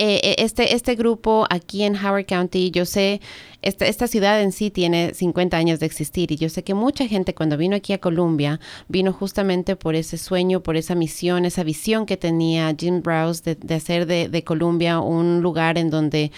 [0.00, 3.20] eh, eh, este, este grupo aquí en Howard County, yo sé,
[3.62, 7.08] esta, esta ciudad en sí tiene 50 años de existir y yo sé que mucha
[7.08, 11.64] gente cuando vino aquí a Columbia vino justamente por ese sueño, por esa misión, esa
[11.64, 16.30] visión que tenía Jim Browse de, de hacer de, de Columbia un lugar en donde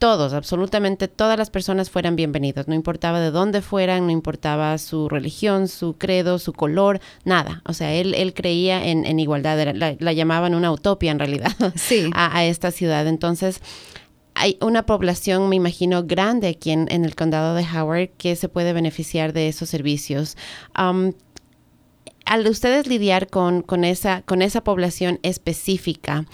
[0.00, 5.10] todos, absolutamente todas las personas fueran bienvenidos, no importaba de dónde fueran, no importaba su
[5.10, 7.60] religión, su credo, su color, nada.
[7.66, 12.10] O sea, él, él creía en, igualdad, la, llamaban una utopía en realidad sí.
[12.14, 13.06] a, esta ciudad.
[13.06, 13.60] Entonces,
[14.34, 18.72] hay una población, me imagino, grande aquí en, el condado de Howard que se puede
[18.72, 20.38] beneficiar de esos servicios.
[20.72, 26.24] al ustedes lidiar con, con, esa, con esa población específica,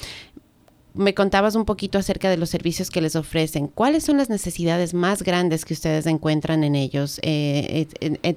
[0.96, 3.68] me contabas un poquito acerca de los servicios que les ofrecen.
[3.68, 7.86] ¿Cuáles son las necesidades más grandes que ustedes encuentran en ellos, eh,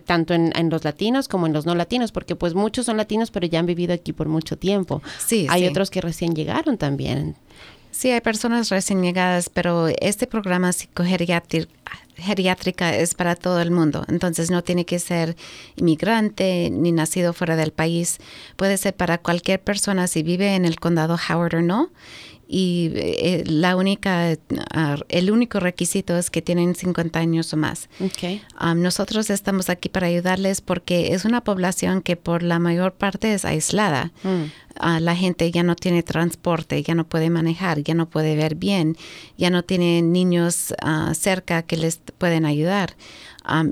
[0.06, 2.12] tanto en, los latinos como en los no latinos?
[2.12, 5.02] Porque pues muchos son latinos, pero ya han vivido aquí por mucho tiempo.
[5.26, 7.36] Sí, Hay otros que recién llegaron también.
[7.92, 14.06] Sí, hay personas recién llegadas, pero este programa psicogeriátrica es para todo el mundo.
[14.08, 15.36] Entonces no tiene que ser
[15.76, 18.20] inmigrante ni nacido fuera del país.
[18.58, 21.90] Puede ser para cualquier persona si vive en el condado Howard o no
[22.52, 24.36] y eh, la única,
[24.74, 27.90] ah, el único requisito es que tienen 50 años o más.
[28.00, 28.42] Okay.
[28.76, 33.46] nosotros estamos aquí para ayudarles porque es una población que por la mayor parte es
[33.46, 34.12] aislada.
[34.24, 34.46] Mm.
[34.80, 38.56] Ah, la gente ya no tiene transporte, ya no puede manejar, ya no puede ver
[38.56, 38.98] bien,
[39.38, 42.96] ya no tiene niños ah, cerca que les pueden ayudar.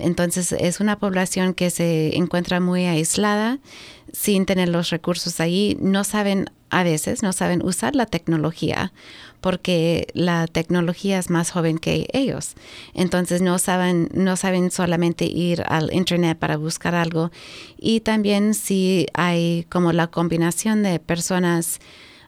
[0.01, 3.57] entonces es una población que se encuentra muy aislada
[4.13, 5.77] sin tener los recursos ahí.
[5.81, 8.91] No saben a veces no saben usar la tecnología
[9.41, 12.56] porque la tecnología es más joven que ellos.
[12.93, 17.32] Entonces no saben, no saben solamente ir al internet para buscar algo.
[17.77, 21.80] Y también si hay como la combinación de personas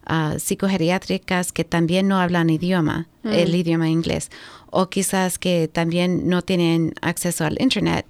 [0.10, 3.56] uh, psicogeriátricas que también no hablan idioma, el mm.
[3.56, 4.30] idioma inglés,
[4.72, 8.06] o quizás que también no tienen acceso al internet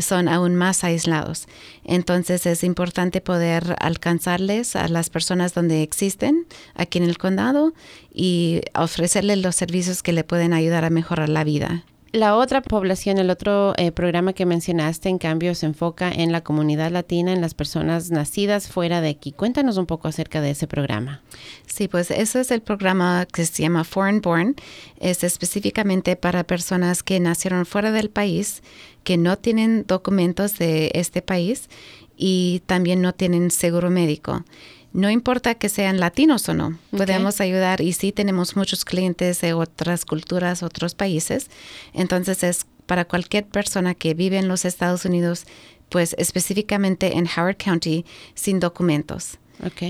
[0.00, 1.46] son aún más aislados.
[1.84, 7.74] Entonces es importante poder alcanzarles a las personas donde existen aquí en el condado
[8.12, 11.84] y ofrecerles los servicios que le pueden ayudar a mejorar la vida.
[12.12, 16.40] La otra población, el otro eh, programa que mencionaste, en cambio, se enfoca en la
[16.40, 19.32] comunidad latina, en las personas nacidas fuera de aquí.
[19.32, 21.20] Cuéntanos un poco acerca de ese programa.
[21.66, 24.56] Sí, pues ese es el programa que se llama Foreign Born.
[24.98, 28.62] Es específicamente para personas que nacieron fuera del país,
[29.04, 31.68] que no tienen documentos de este país
[32.16, 34.44] y también no tienen seguro médico.
[34.92, 39.52] No importa que sean latinos o no, podemos ayudar y sí tenemos muchos clientes de
[39.52, 41.50] otras culturas, otros países.
[41.92, 45.44] Entonces es para cualquier persona que vive en los Estados Unidos,
[45.90, 49.38] pues específicamente en Howard County, sin documentos,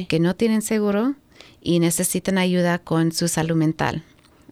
[0.08, 1.14] que no tienen seguro
[1.62, 4.02] y necesitan ayuda con su salud mental.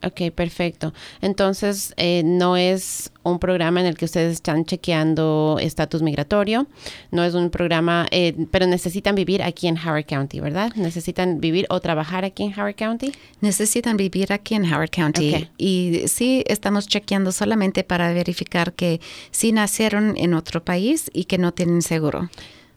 [0.02, 0.92] Ok, perfecto.
[1.20, 6.66] Entonces, eh, no es un programa en el que ustedes están chequeando estatus migratorio,
[7.10, 10.72] no es un programa, eh, pero necesitan vivir aquí en Howard County, ¿verdad?
[10.76, 13.12] ¿Necesitan vivir o trabajar aquí en Howard County?
[13.40, 15.48] Necesitan vivir aquí en Howard County.
[15.56, 21.38] Y sí estamos chequeando solamente para verificar que sí nacieron en otro país y que
[21.38, 22.28] no tienen seguro.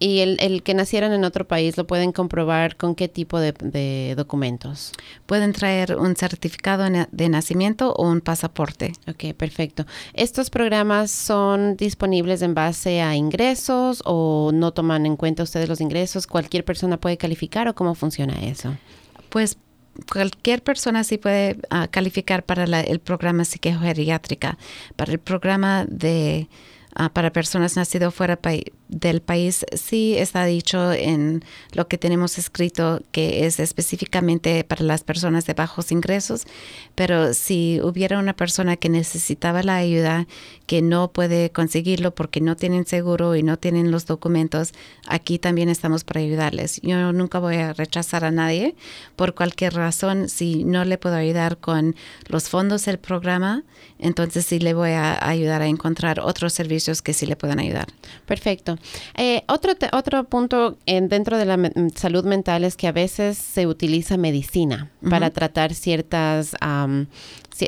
[0.02, 4.14] ¿Y el, el, que nacieron en otro país lo pueden comprobar con qué tipo de,
[4.16, 4.94] documentos?
[5.26, 8.94] Pueden traer un certificado de nacimiento o un pasaporte.
[9.10, 9.86] Ok, perfecto.
[10.14, 15.82] ¿Estos programas son disponibles en base a ingresos o no toman en cuenta ustedes los
[15.82, 16.28] ingresos?
[16.28, 18.78] ¿Cualquier persona puede calificar o cómo funciona eso?
[19.28, 19.58] Pues
[20.10, 24.58] cualquier persona sí puede ah, calificar para el programa psicogeriátrica,
[24.96, 26.48] para el programa de
[26.96, 28.40] Ah, para personas nacidas fuera
[28.88, 35.04] del país, sí está dicho en lo que tenemos escrito que es específicamente para las
[35.04, 36.46] personas de bajos ingresos,
[36.96, 40.26] pero si hubiera una persona que necesitaba la ayuda,
[40.66, 44.74] que no puede conseguirlo porque no tienen seguro y no tienen los documentos,
[45.08, 46.82] aquí también estamos para ayudarles.
[46.82, 48.76] Yo nunca voy a rechazar a nadie
[49.16, 50.28] por cualquier razón.
[50.28, 51.96] Si no le puedo ayudar con
[52.28, 53.64] los fondos del programa,
[54.00, 57.88] entonces sí le voy a ayudar a encontrar otros servicios que sí le puedan ayudar.
[58.26, 58.78] Perfecto.
[59.16, 61.58] Eh, otro, otro punto en, dentro de la
[61.96, 66.56] salud mental es que a veces se utiliza medicina para tratar ciertas...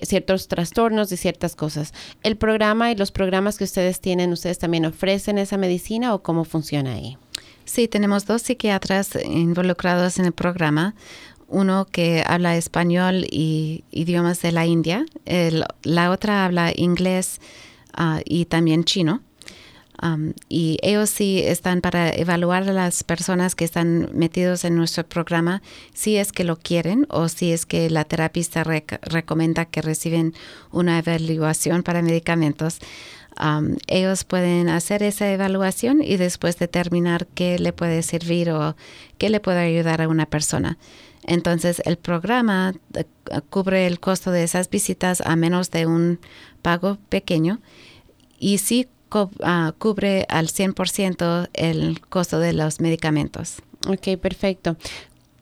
[0.04, 1.94] ciertos trastornos y ciertas cosas.
[2.24, 6.46] ¿El programa y los programas que ustedes tienen, ustedes también ofrecen esa medicina o cómo
[6.46, 7.18] funciona ahí?
[7.66, 10.96] Sí, tenemos dos psiquiatras involucrados en el programa
[11.52, 15.06] uno que habla español y idiomas de la India,
[15.84, 17.42] la otra habla inglés
[17.94, 19.22] Ah, y también chino.
[20.50, 25.62] y ellos sí están para evaluar a las personas que están metidos en nuestro programa
[25.94, 30.34] si es que lo quieren o si es que la terapista recomienda que reciben
[30.72, 32.80] una evaluación para medicamentos.
[33.88, 38.76] ellos pueden hacer esa evaluación y después determinar qué le puede servir o
[39.20, 40.78] qué le puede ayudar a una persona.
[41.24, 43.06] Entonces, el programa eh,
[43.50, 46.20] cubre el costo de esas visitas a menos de un
[46.62, 47.62] pago pequeño
[48.40, 48.88] y sí
[49.44, 53.58] ah, cubre al 100% el costo de los medicamentos.
[53.88, 54.78] Ok, perfecto.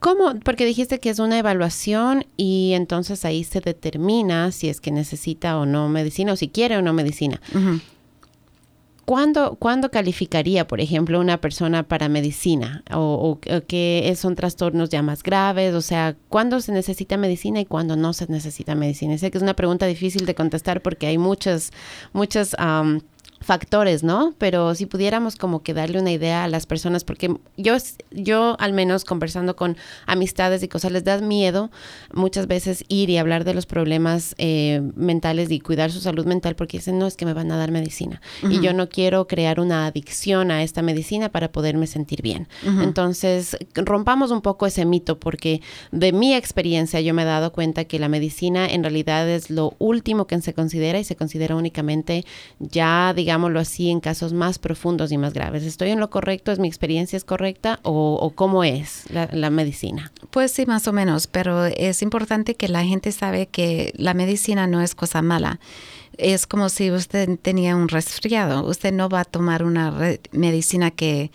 [0.00, 0.40] ¿Cómo?
[0.40, 5.58] Porque dijiste que es una evaluación y entonces ahí se determina si es que necesita
[5.58, 7.40] o no medicina o si quiere o no medicina.
[9.10, 12.84] ¿Cuándo, calificaría, por ejemplo, una persona para medicina?
[12.94, 15.74] O, o, que son trastornos ya más graves?
[15.74, 19.18] O sea, ¿cuándo se necesita medicina y cuándo no se necesita medicina?
[19.18, 21.72] Sé que es una pregunta difícil de contestar porque hay muchas,
[22.12, 22.54] muchas
[23.40, 24.34] factores, ¿no?
[24.38, 27.74] Pero si pudiéramos como que darle una idea a las personas, porque yo,
[28.10, 29.76] yo al menos conversando con
[30.06, 31.70] amistades y cosas, les da miedo
[32.12, 36.54] muchas veces ir y hablar de los problemas eh, mentales y cuidar su salud mental
[36.54, 38.20] porque dicen, no, es que me van a dar medicina.
[38.42, 42.48] Y yo no quiero crear una adicción a esta medicina para poderme sentir bien.
[42.82, 47.84] Entonces, rompamos un poco ese mito porque de mi experiencia yo me he dado cuenta
[47.84, 52.24] que la medicina en realidad es lo último que se considera y se considera únicamente
[52.58, 55.62] ya, digamos, digámoslo así, en casos más profundos y más graves.
[55.62, 56.50] ¿Estoy en lo correcto?
[56.50, 57.78] ¿Es mi experiencia es correcta?
[57.84, 60.10] ¿O, cómo es la, medicina?
[60.30, 64.66] Pues sí, más o menos, pero es importante que la gente sabe que la medicina
[64.66, 65.60] no es cosa mala.
[66.18, 68.66] Es como si usted tenía un resfriado.
[68.66, 69.94] Usted no va a tomar una
[70.32, 71.30] medicina que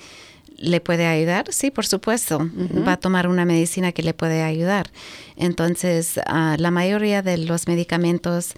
[0.57, 2.49] le puede ayudar, sí, por supuesto,
[2.85, 4.89] va a tomar una medicina que le puede ayudar.
[5.37, 8.53] Entonces, ah, la mayoría de los medicamentos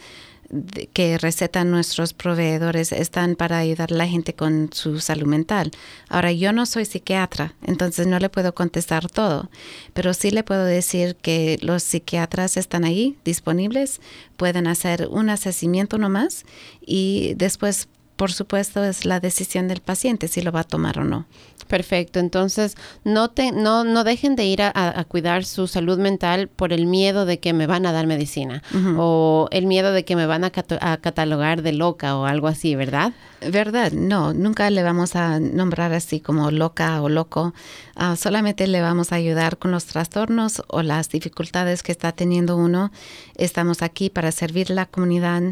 [0.94, 5.72] que recetan nuestros proveedores están para ayudar a la gente con su salud mental.
[6.10, 9.50] Ahora, yo no soy psiquiatra, entonces no le puedo contestar todo,
[9.94, 14.00] pero sí le puedo decir que los psiquiatras están ahí disponibles,
[14.38, 16.46] pueden hacer un asesimiento nomás
[16.82, 21.04] y después por supuesto, es la decisión del paciente si lo va a tomar o
[21.04, 21.26] no.
[21.68, 22.20] Perfecto.
[22.20, 26.86] Entonces, no, te, no, no dejen de ir a, cuidar su salud mental por el
[26.86, 28.64] miedo de que me van a dar medicina
[28.98, 33.14] o el miedo de que me van a, catalogar de loca o algo así, ¿verdad?
[33.52, 37.54] Verdad, no, nunca le vamos a nombrar así como loca o loco.
[37.96, 42.58] Ah, solamente le vamos a ayudar con los trastornos o las dificultades que está teniendo
[42.58, 42.92] uno.
[43.36, 45.44] Estamos aquí para servir a la comunidad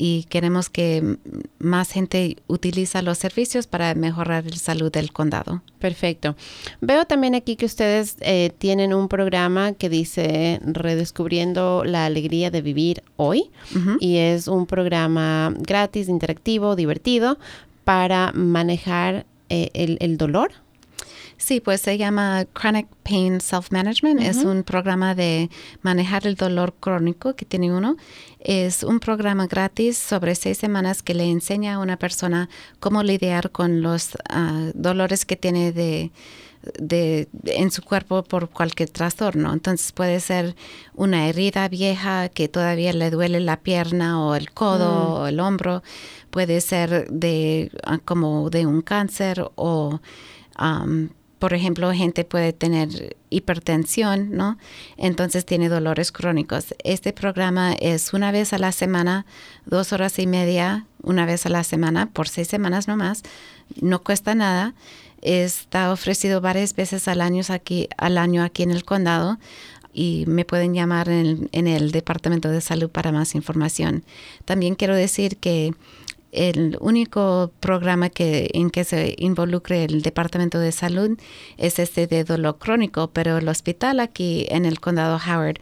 [0.00, 1.18] y queremos que
[1.58, 5.62] más gente utiliza los servicios para mejorar la salud del condado.
[5.80, 6.36] Perfecto.
[6.80, 12.62] Veo también aquí que ustedes eh, tienen un programa que dice Redescubriendo la Alegría de
[12.62, 13.50] Vivir Hoy
[13.98, 17.36] y es un programa gratis, interactivo, divertido
[17.82, 20.52] para manejar eh, el dolor
[21.38, 24.20] Sí, pues se llama Chronic Pain Self-Management.
[24.20, 25.48] Es un programa de
[25.82, 27.96] manejar el dolor crónico que tiene uno.
[28.40, 32.48] Es un programa gratis sobre seis semanas que le enseña a una persona
[32.80, 36.10] cómo lidiar con los ah, dolores que tiene de,
[36.76, 39.52] de, en su cuerpo por cualquier trastorno.
[39.52, 40.56] Entonces puede ser
[40.96, 45.12] una herida vieja que todavía le duele la pierna o el codo mm.
[45.12, 45.84] o el hombro.
[46.30, 50.00] Puede ser de ah, como de un cáncer o
[51.38, 54.58] por ejemplo, gente puede tener hipertensión, ¿no?
[54.96, 56.74] Entonces tiene dolores crónicos.
[56.82, 59.24] Este programa es una vez a la semana,
[59.64, 63.22] dos horas y media, una vez a la semana, por seis semanas nomás.
[63.80, 64.74] No cuesta nada.
[65.22, 69.38] Está ofrecido varias veces al año aquí, al año aquí en el condado
[69.92, 74.04] y me pueden llamar en el Departamento de Salud para más información.
[74.44, 75.74] También quiero decir que
[76.32, 81.18] el único programa que, en que se involucre el Departamento de Salud
[81.56, 85.58] es este de dolor crónico, pero el hospital aquí en el condado Howard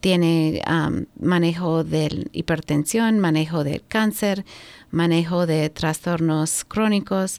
[0.00, 4.44] tiene um, manejo de hipertensión, manejo del cáncer,
[4.90, 7.38] manejo de trastornos crónicos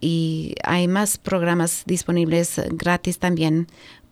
[0.00, 3.66] y hay más programas disponibles gratis también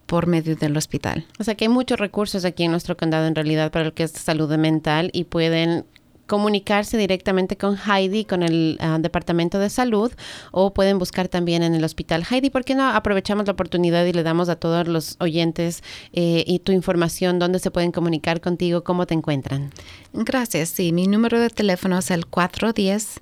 [0.06, 1.26] por medio del hospital.
[1.38, 4.04] O sea que hay muchos recursos aquí en nuestro condado en realidad para lo que
[4.04, 5.84] es salud mental y pueden
[6.26, 10.12] comunicarse directamente con Heidi, con el ah, Departamento de Salud,
[10.52, 12.50] o pueden buscar también en el Hospital Heidi.
[12.50, 16.58] ¿Por qué no aprovechamos la oportunidad y le damos a todos los oyentes eh, y
[16.60, 19.70] tu información, dónde se pueden comunicar contigo, cómo te encuentran?
[20.12, 20.70] Gracias.
[20.70, 23.20] Sí, mi número de teléfono es el 410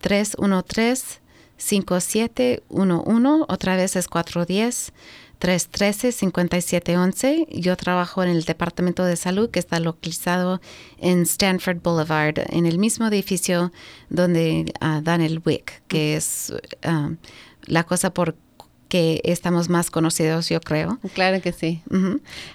[0.00, 1.20] 313
[1.58, 3.44] 5711.
[3.48, 4.92] Otra vez es 410
[5.40, 7.48] 313-5711.
[7.50, 10.60] Yo trabajo en el Departamento de Salud que está localizado
[10.98, 13.72] en Stanford Boulevard, en el mismo edificio
[14.08, 17.10] donde uh, dan el WIC, que es ah,
[17.66, 18.36] la cosa por
[18.88, 20.98] que estamos más conocidos, yo creo.
[21.14, 21.82] Claro que sí.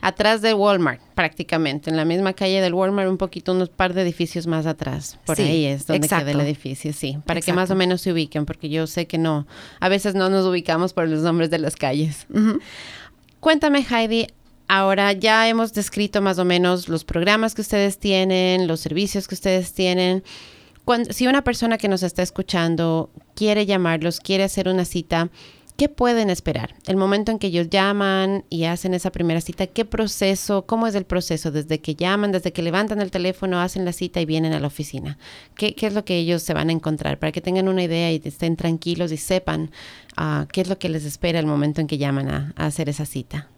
[0.01, 4.01] Atrás del Walmart, prácticamente, en la misma calle del Walmart, un poquito, unos par de
[4.01, 5.19] edificios más atrás.
[5.25, 7.17] Por ahí es donde queda el edificio, sí.
[7.25, 9.45] Para que más o menos se ubiquen, porque yo sé que no,
[9.79, 12.27] a veces no nos ubicamos por los nombres de las calles.
[13.39, 14.27] Cuéntame, Heidi,
[14.73, 19.35] Ahora ya hemos descrito más o menos los programas que ustedes tienen, los servicios que
[19.35, 20.23] ustedes tienen.
[20.85, 25.29] Cuando, si una persona que nos está escuchando quiere llamarlos, quiere hacer una cita,
[25.81, 26.75] ¿Qué pueden esperar?
[26.85, 30.67] El momento en que ellos llaman y hacen esa primera cita, ¿qué proceso?
[30.67, 31.49] ¿Cómo es el proceso?
[31.49, 34.67] Desde que llaman, desde que levantan el teléfono, hacen la cita y vienen a la
[34.67, 35.17] oficina.
[35.55, 37.17] ¿Qué, es lo que ellos se van a encontrar?
[37.17, 39.71] Para que tengan una idea y estén tranquilos y sepan
[40.19, 43.07] uh, qué es lo que les espera el momento en que llaman a, hacer esa
[43.07, 43.49] cita.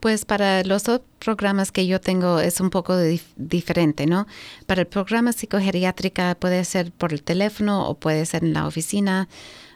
[0.00, 0.82] Pues para los
[1.20, 2.98] programas que yo tengo es un poco
[3.36, 4.26] diferente, ¿no?
[4.66, 9.26] Para el programa psicogeriátrica puede ser por el teléfono o puede ser en la oficina.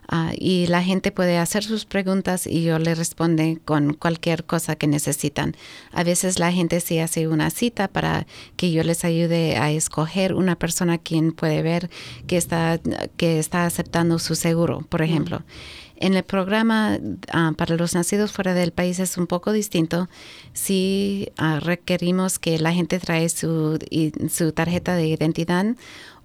[0.09, 4.77] Ah, y la gente puede hacer sus preguntas y yo le responde con cualquier cosa
[4.77, 5.57] que necesitan.
[5.93, 10.35] A veces la gente se hace una cita para que yo les ayude a escoger
[10.35, 11.91] una persona quien puede ver
[12.27, 12.81] que está,
[13.17, 15.43] que está aceptando su seguro, por ejemplo.
[15.97, 16.99] En el programa
[17.33, 20.09] ah, para los nacidos fuera del país es un poco distinto.
[20.53, 23.79] Sí ah, requerimos que la gente trae su,
[24.29, 25.67] su tarjeta de identidad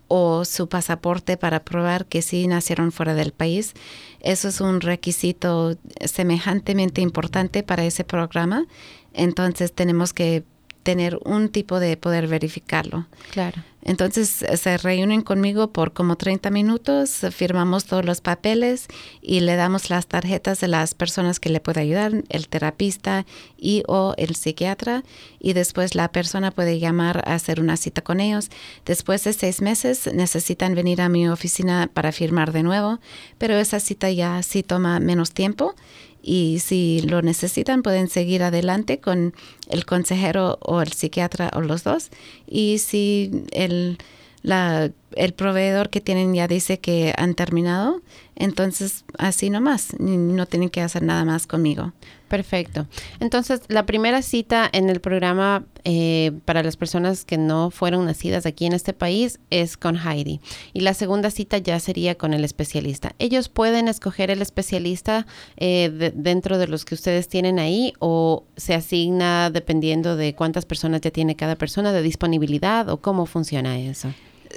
[0.10, 3.74] o su pasaporte para probar que sí nacieron fuera del país.
[4.20, 8.66] Eso es un requisito semejantemente importante para ese programa.
[9.14, 10.44] Entonces tenemos que
[10.84, 13.08] tener un tipo de poder verificarlo.
[13.32, 13.62] Claro.
[13.82, 18.88] Entonces se reúnen conmigo por como 30 minutos, firmamos todos los papeles
[19.22, 23.26] y le damos las tarjetas de las personas que le puede ayudar, el terapista
[23.58, 25.04] y o el psiquiatra,
[25.40, 28.50] y después la persona puede llamar a hacer una cita con ellos.
[28.86, 33.00] Después de seis meses necesitan venir a mi oficina para firmar de nuevo,
[33.38, 35.74] pero esa cita ya sí toma menos tiempo
[36.22, 39.34] y si lo necesitan pueden seguir adelante con
[39.70, 42.10] el consejero o el psiquiatra o los dos
[42.48, 43.98] y si el,
[44.42, 48.02] la el proveedor que tienen ya dice que han terminado,
[48.36, 51.94] entonces así nomás, no tienen que hacer nada más conmigo.
[52.30, 52.88] Perfecto.
[53.20, 58.46] Entonces, la primera cita en el programa eh, para las personas que no fueron nacidas
[58.46, 60.40] aquí en este país es con Heidi.
[60.74, 63.16] Y la segunda cita ya sería con el especialista.
[63.18, 65.26] Ellos pueden escoger el especialista
[65.58, 71.02] eh, dentro de los que ustedes tienen ahí o se asigna dependiendo de cuántas personas
[71.02, 74.14] ya tiene cada persona, de disponibilidad o cómo funciona eso.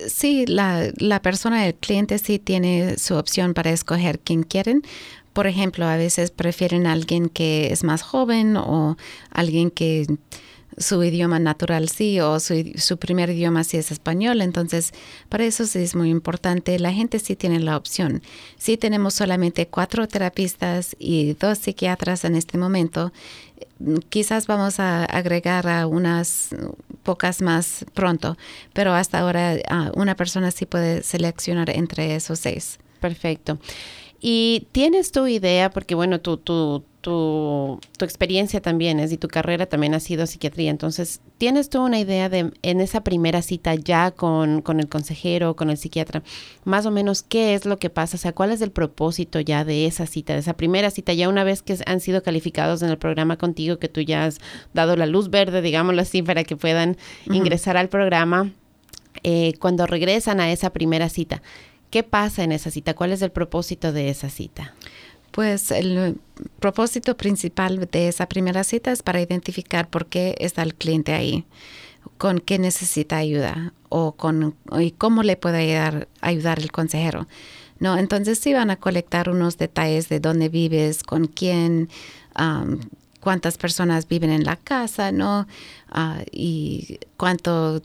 [0.07, 4.83] Sí, la, la persona, el cliente sí tiene su opción para escoger quién quieren.
[5.33, 8.97] Por ejemplo, a veces prefieren a alguien que es más joven o
[9.31, 10.07] alguien que
[10.79, 14.41] su idioma natural sí o su, su, primer idioma sí es español.
[14.41, 14.93] Entonces,
[15.29, 16.79] para eso sí es muy importante.
[16.79, 18.23] La gente sí tiene la opción.
[18.57, 23.13] Sí tenemos solamente cuatro terapistas y dos psiquiatras en este momento.
[24.09, 26.51] Quizás vamos a agregar a unas
[27.03, 28.37] pocas más pronto,
[28.73, 32.79] pero hasta ahora ah, una persona sí puede seleccionar entre esos seis.
[33.01, 33.59] Perfecto.
[34.25, 39.27] Y tienes tu idea, porque bueno, tu, tu, tu, tu, experiencia también es y tu
[39.27, 40.71] carrera también ha sido psiquiatría.
[40.71, 45.57] Entonces, ¿tienes tú una idea de en esa primera cita ya con, con el consejero,
[45.57, 46.23] con el psiquiatra,
[46.63, 48.17] más o menos qué es lo que pasa?
[48.17, 51.29] O sea, ¿cuál es el propósito ya de esa cita, de esa primera cita, ya
[51.29, 54.39] una vez que han sido calificados en el programa contigo, que tú ya has
[54.73, 56.97] dado la luz verde, digámoslo así, para que puedan
[57.27, 58.53] ingresar al programa?
[59.25, 61.43] Eh, cuando regresan a esa primera cita,
[61.93, 62.95] ¿Qué pasa en esa cita?
[62.95, 64.73] ¿Cuál es el propósito de esa cita?
[65.31, 66.17] Pues el
[66.59, 71.45] propósito principal de esa primera cita es para identificar por qué está el cliente ahí,
[72.17, 77.29] con qué necesita ayuda o con y cómo le puede ayudar, ayudar el consejero.
[77.79, 81.91] No, entonces sí van a colectar unos detalles de dónde vives, con quién,
[83.21, 85.47] cuántas personas viven en la casa, ¿no?
[85.91, 87.83] Ah, y cuánto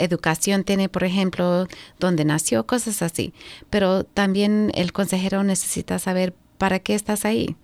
[0.00, 1.66] educación tiene, por ejemplo,
[1.98, 3.32] dónde nació, cosas así.
[3.70, 7.56] Pero también el consejero necesita saber para qué estás ahí,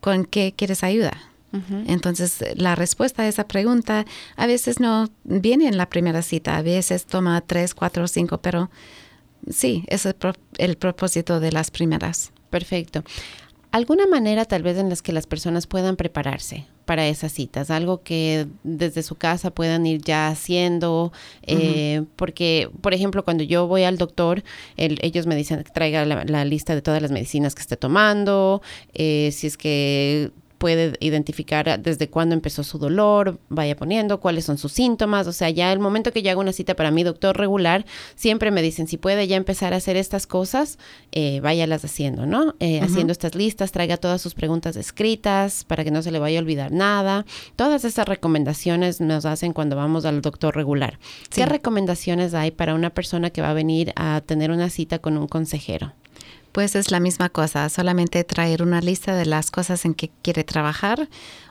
[0.00, 1.12] con qué quieres ayuda.
[1.88, 4.06] Entonces, la respuesta a esa pregunta
[4.36, 8.70] a veces no viene en la primera cita, a veces toma tres, cuatro, cinco, pero
[9.50, 10.16] sí, ese es
[10.58, 12.30] el propósito de las primeras.
[12.50, 13.02] Perfecto
[13.72, 18.02] alguna manera tal vez en las que las personas puedan prepararse para esas citas, algo
[18.02, 21.12] que desde su casa puedan ir ya haciendo,
[21.46, 24.42] eh, porque, por ejemplo, cuando yo voy al doctor,
[24.76, 28.60] ellos me dicen que traiga la, lista de todas las medicinas que esté tomando,
[28.92, 34.58] eh, si es que puede identificar desde cuándo empezó su dolor, vaya poniendo cuáles son
[34.58, 37.34] sus síntomas, o sea, ya el momento que yo hago una cita para mi doctor
[37.38, 40.78] regular, siempre me dicen si puede ya empezar a hacer estas cosas,
[41.12, 42.56] eh, váyalas haciendo, ¿no?
[42.60, 46.38] Eh, haciendo estas listas, traiga todas sus preguntas escritas para que no se le vaya
[46.38, 47.24] a olvidar nada.
[47.56, 50.98] Todas esas recomendaciones nos hacen cuando vamos al doctor regular.
[51.30, 55.16] ¿Qué recomendaciones hay para una persona que va a venir a tener una cita con
[55.16, 55.94] un consejero?
[56.52, 60.42] Pues es la misma cosa, solamente traer una lista de las cosas en que quiere
[60.42, 61.08] trabajar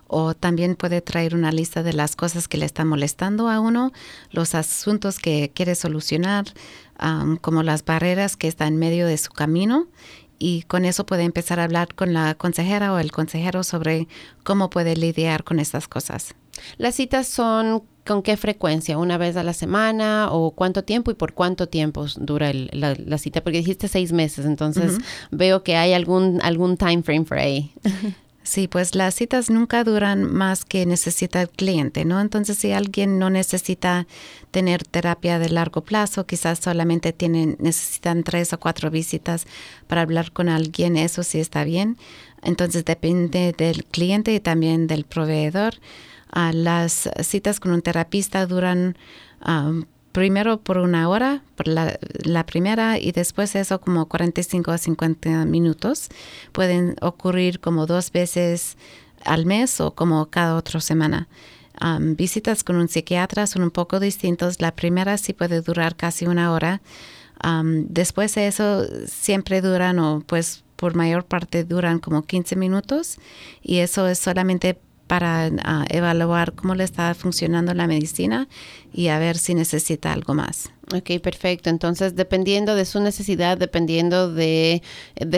[0.08, 3.94] o también puede traer una lista de las cosas que le están molestando a uno,
[4.32, 6.46] los asuntos que quiere solucionar,
[7.42, 9.88] como las barreras que están en medio de su camino
[10.38, 14.08] y con eso puede empezar a hablar con la consejera o el consejero sobre
[14.44, 16.36] cómo puede lidiar con estas cosas.
[16.78, 21.14] Las citas son con qué frecuencia, una vez a la semana o cuánto tiempo y
[21.14, 24.98] por cuánto tiempo dura la, cita, porque dijiste seis meses, entonces
[25.30, 27.72] veo que hay algún, algún time frame por ahí.
[28.42, 32.20] Sí, pues las citas nunca duran más que necesita el cliente, ¿no?
[32.20, 34.08] Entonces, si alguien no necesita
[34.50, 39.46] tener terapia de largo plazo, quizás solamente tienen, necesitan tres o cuatro visitas
[39.86, 41.98] para hablar con alguien, eso sí está bien.
[42.42, 45.76] Entonces, depende del cliente y también del proveedor
[46.34, 48.96] las citas con un terapista duran
[50.12, 56.10] primero por una hora, por la, primera, y después eso como 45 a 50 minutos.
[56.52, 58.78] Pueden ocurrir como dos veces
[59.26, 61.28] al mes o como cada otra semana.
[62.00, 64.62] visitas con un psiquiatra son un poco distintos.
[64.62, 66.82] La primera sí puede durar casi una hora.
[67.88, 73.18] después de eso siempre duran o pues por mayor parte duran como 15 minutos
[73.62, 78.48] y eso es solamente para ah, evaluar cómo le está funcionando la medicina
[78.94, 80.70] y a ver si necesita algo más.
[80.94, 81.72] Ok, perfecto.
[81.72, 84.84] Entonces, dependiendo de su necesidad, dependiendo de,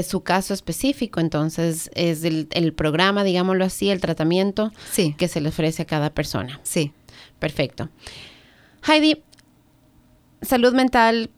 [0.06, 5.16] su caso específico, entonces es el, el, programa, digámoslo así, el tratamiento sí.
[5.18, 6.60] que se le ofrece a cada persona.
[6.64, 6.92] Sí.
[7.40, 7.88] Perfecto.
[8.86, 9.24] Heidi,
[10.42, 11.30] salud mental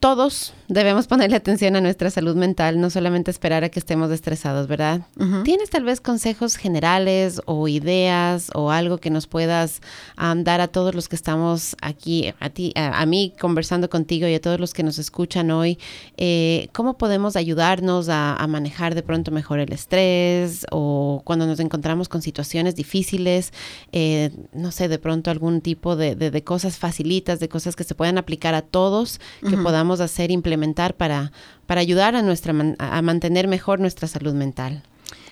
[0.00, 4.68] todos debemos ponerle atención a nuestra salud mental, no solamente esperar a que estemos estresados,
[4.68, 5.00] ¿verdad?
[5.44, 9.80] ¿Tienes tal vez consejos generales o ideas o algo que nos puedas
[10.16, 14.40] dar a todos los que estamos aquí, a ti, a, mí conversando contigo y a
[14.40, 15.76] todos los que nos escuchan hoy?
[16.16, 22.08] Eh, ¿Cómo podemos ayudarnos a, manejar de pronto mejor el estrés o cuando nos encontramos
[22.08, 23.52] con situaciones difíciles?
[23.90, 28.18] Eh, no sé, de pronto algún tipo de, cosas facilitas, de cosas que se puedan
[28.18, 30.59] aplicar a todos, que podamos hacer, implementar
[30.96, 31.32] para,
[31.66, 34.82] para ayudar a, nuestra, a mantener mejor nuestra salud mental?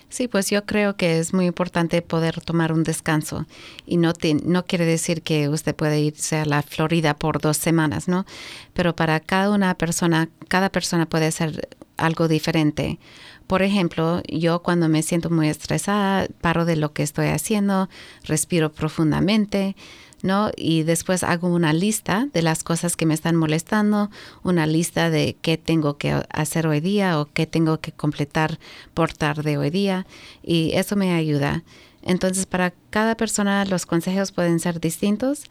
[0.09, 3.45] Sí, pues yo creo que es muy importante poder tomar un descanso
[3.85, 4.13] y no,
[4.43, 8.25] no quiere decir que usted puede irse a la Florida por dos semanas, ¿no?
[8.73, 12.97] Pero para cada una persona, cada persona puede hacer algo diferente.
[13.45, 17.87] Por ejemplo, yo cuando me siento muy estresada, paro de lo que estoy haciendo,
[18.23, 19.75] respiro profundamente,
[20.21, 20.51] ¿no?
[20.55, 24.09] Y después hago una lista de las cosas que me están molestando,
[24.43, 28.59] una lista de qué tengo que hacer hoy día o qué tengo que completar
[28.93, 30.05] por tarde hoy día
[30.43, 31.63] y eso me ayuda.
[32.01, 35.43] Entonces, para cada persona los consejos pueden ser distintos,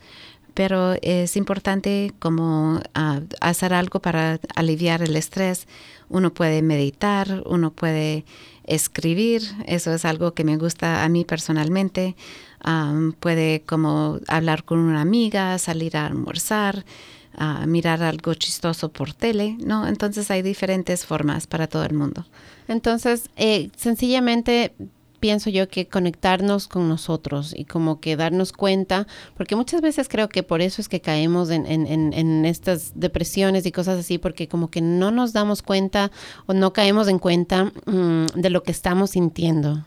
[0.55, 5.69] pero es importante como ah, hacer algo para aliviar el estrés.
[6.09, 8.25] Uno puede meditar, uno puede
[8.64, 12.16] escribir, eso es algo que me gusta a mí personalmente
[13.21, 16.85] puede como hablar con una amiga, salir a almorzar,
[17.67, 19.87] mirar algo chistoso por tele, ¿no?
[19.87, 22.27] Entonces hay diferentes formas para todo el mundo.
[22.67, 24.75] Entonces, eh, sencillamente
[25.21, 29.07] pienso yo que conectarnos con nosotros y como que darnos cuenta,
[29.37, 33.66] porque muchas veces creo que por eso es que caemos en, en, en, estas depresiones
[33.66, 36.11] y cosas así, porque como que no nos damos cuenta
[36.47, 39.85] o no caemos en cuenta mm, de lo que estamos sintiendo.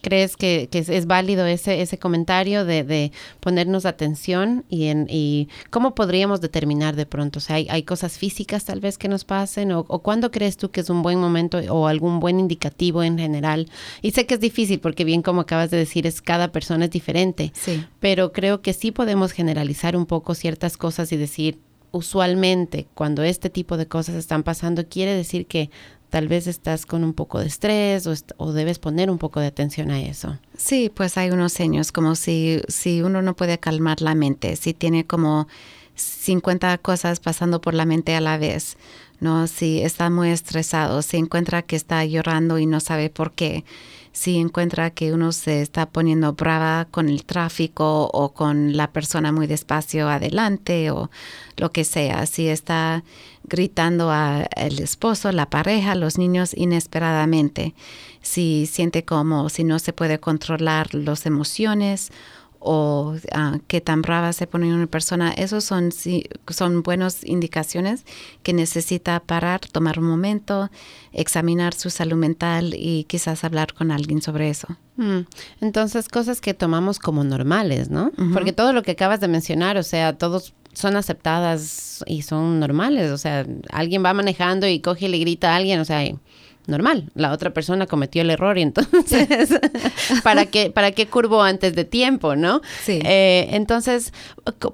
[0.00, 5.48] ¿Crees que, que es, válido ese, ese comentario de, de ponernos atención y, en, y
[5.70, 7.38] cómo podríamos determinar de pronto?
[7.38, 10.56] O sea, hay, hay cosas físicas tal vez que nos pasen o, o cuándo crees
[10.56, 13.68] tú que es un buen momento o algún buen indicativo en general?
[14.00, 16.90] Y sé que es difícil porque bien como acabas de decir, es cada persona es
[16.90, 17.52] diferente.
[17.54, 17.84] Sí.
[18.00, 21.58] Pero creo que sí podemos generalizar un poco ciertas cosas y decir,
[21.92, 25.70] usualmente cuando este tipo de cosas están pasando, quiere decir que
[26.10, 29.46] tal vez estás con un poco de estrés o, o, debes poner un poco de
[29.46, 30.38] atención a eso.
[30.56, 34.74] Sí, pues hay unos seños como si, si uno no puede calmar la mente, si
[34.74, 35.48] tiene como
[35.94, 38.76] 50 cosas pasando por la mente a la vez,
[39.22, 39.46] ¿no?
[39.46, 43.64] Si está muy estresado, si encuentra que está llorando y no sabe por qué
[44.12, 49.32] si encuentra que uno se está poniendo brava con el tráfico o con la persona
[49.32, 51.10] muy despacio adelante o
[51.56, 53.04] lo que sea, si está
[53.44, 54.48] gritando al
[54.78, 57.74] esposo, la pareja, los niños inesperadamente,
[58.20, 62.10] si siente como si no se puede controlar las emociones
[62.64, 65.90] o uh, qué tan brava se pone una persona, esos son,
[66.48, 68.04] son buenas indicaciones
[68.42, 70.70] que necesita parar, tomar un momento,
[71.12, 74.68] examinar su salud mental y quizás hablar con alguien sobre eso.
[74.96, 75.20] Mm.
[75.60, 78.12] Entonces, cosas que tomamos como normales, ¿no?
[78.32, 83.10] Porque todo lo que acabas de mencionar, o sea, todos son aceptadas y son normales,
[83.10, 86.02] o sea, alguien va manejando y coge y le grita a alguien, o sea,
[86.66, 87.10] normal.
[87.14, 89.60] La otra persona cometió el error y entonces,
[90.22, 92.60] ¿para qué, para qué curvo antes de tiempo, no?
[92.82, 93.00] Sí.
[93.04, 94.12] Eh, entonces,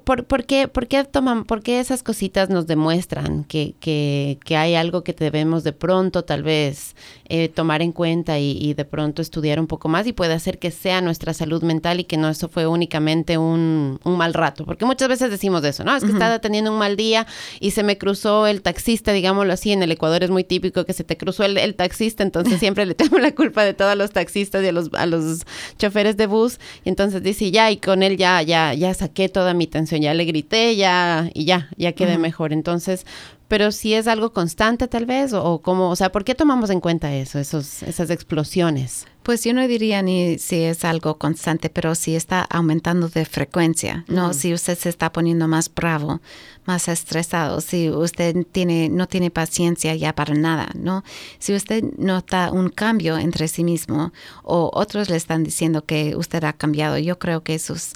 [0.03, 4.57] ¿por, por, qué, por, qué toman, ¿por qué esas cositas nos demuestran que, que, que
[4.57, 6.95] hay algo que debemos de pronto tal vez
[7.31, 10.71] eh, tomar en cuenta y, de pronto estudiar un poco más y puede hacer que
[10.71, 14.65] sea nuestra salud mental y que no eso fue únicamente un, mal rato.
[14.65, 15.95] Porque muchas veces decimos eso, ¿no?
[15.95, 17.27] Es que estaba teniendo un mal día
[17.59, 20.93] y se me cruzó el taxista, digámoslo así, en el Ecuador es muy típico que
[20.93, 24.63] se te cruzó el, taxista, entonces siempre le tengo la culpa de todos los taxistas
[24.63, 25.45] y a los, a los
[25.77, 26.59] choferes de bus.
[26.83, 30.15] Y entonces dice, ya, y con él ya, ya, ya saqué toda mi tensión, ya
[30.15, 32.53] le grité, ya, y ya, ya quedé mejor.
[32.53, 33.05] Entonces,
[33.49, 36.69] pero si es algo constante tal vez o, o cómo, o sea, ¿por qué tomamos
[36.69, 39.05] en cuenta eso, esos, esas explosiones?
[39.23, 44.05] Pues yo no diría ni si es algo constante, pero si está aumentando de frecuencia,
[44.07, 44.33] ¿no?
[44.33, 46.21] Si usted se está poniendo más bravo,
[46.65, 51.03] más estresado, si usted tiene, no tiene paciencia ya para nada, ¿no?
[51.37, 56.43] Si usted nota un cambio entre sí mismo o otros le están diciendo que usted
[56.43, 57.93] ha cambiado, yo creo que eso es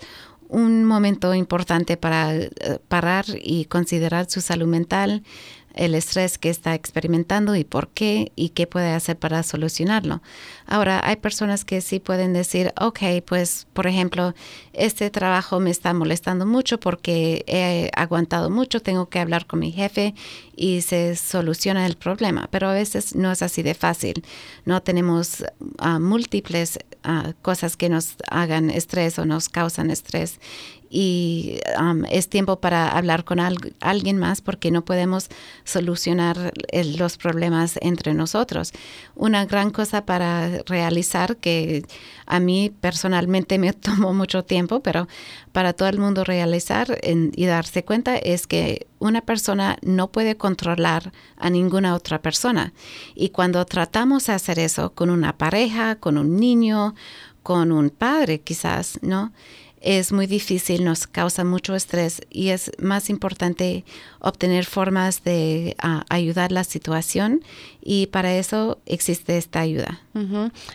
[0.53, 2.49] un momento importante para eh,
[2.87, 5.23] parar y considerar su salud mental,
[5.73, 10.21] el estrés que está experimentando y por qué y qué puede hacer para solucionarlo.
[10.65, 14.33] Ahora, hay personas que sí pueden decir, ok, pues por ejemplo,
[14.73, 19.71] este trabajo me está molestando mucho porque he aguantado mucho, tengo que hablar con mi
[19.71, 20.13] jefe
[20.55, 24.23] y se soluciona el problema, pero a veces no es así de fácil.
[24.65, 25.43] No tenemos
[25.79, 30.39] ah, múltiples ah, cosas que nos hagan estrés o nos causan estrés
[30.95, 35.27] y um, es tiempo para hablar con alguien más porque no podemos
[35.63, 38.73] solucionar los problemas entre nosotros.
[39.15, 41.83] Una gran cosa para realizar que
[42.27, 45.07] a mí personalmente me tomó mucho tiempo, pero
[45.51, 51.11] para todo el mundo realizar y darse cuenta es que una persona no puede controlar
[51.37, 52.71] a ninguna otra persona.
[53.15, 56.93] Y cuando tratamos de hacer eso con una pareja, con un niño,
[57.41, 59.33] con un padre quizás, ¿no?
[59.83, 63.83] Es muy difícil, nos causa mucho estrés y es más importante
[64.19, 67.43] obtener formas de ah, ayudar la situación
[67.85, 69.99] y para eso existe esta ayuda.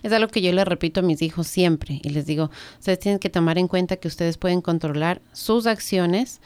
[0.03, 3.19] Es algo que yo le repito a mis hijos siempre y les digo, ustedes tienen
[3.19, 6.41] que tomar en cuenta que ustedes pueden controlar sus acciones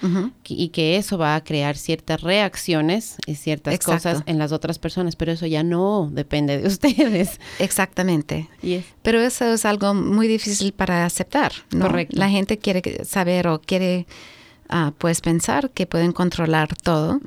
[0.46, 5.16] y que eso va a crear ciertas reacciones y ciertas cosas en las otras personas,
[5.16, 7.40] pero eso ya no depende de ustedes.
[7.58, 8.48] Exactamente.
[9.02, 11.52] Pero eso es algo muy difícil para aceptar.
[11.70, 12.16] Correcto.
[12.16, 14.06] La gente quiere saber o quiere
[14.98, 17.20] pues pensar que pueden controlar todo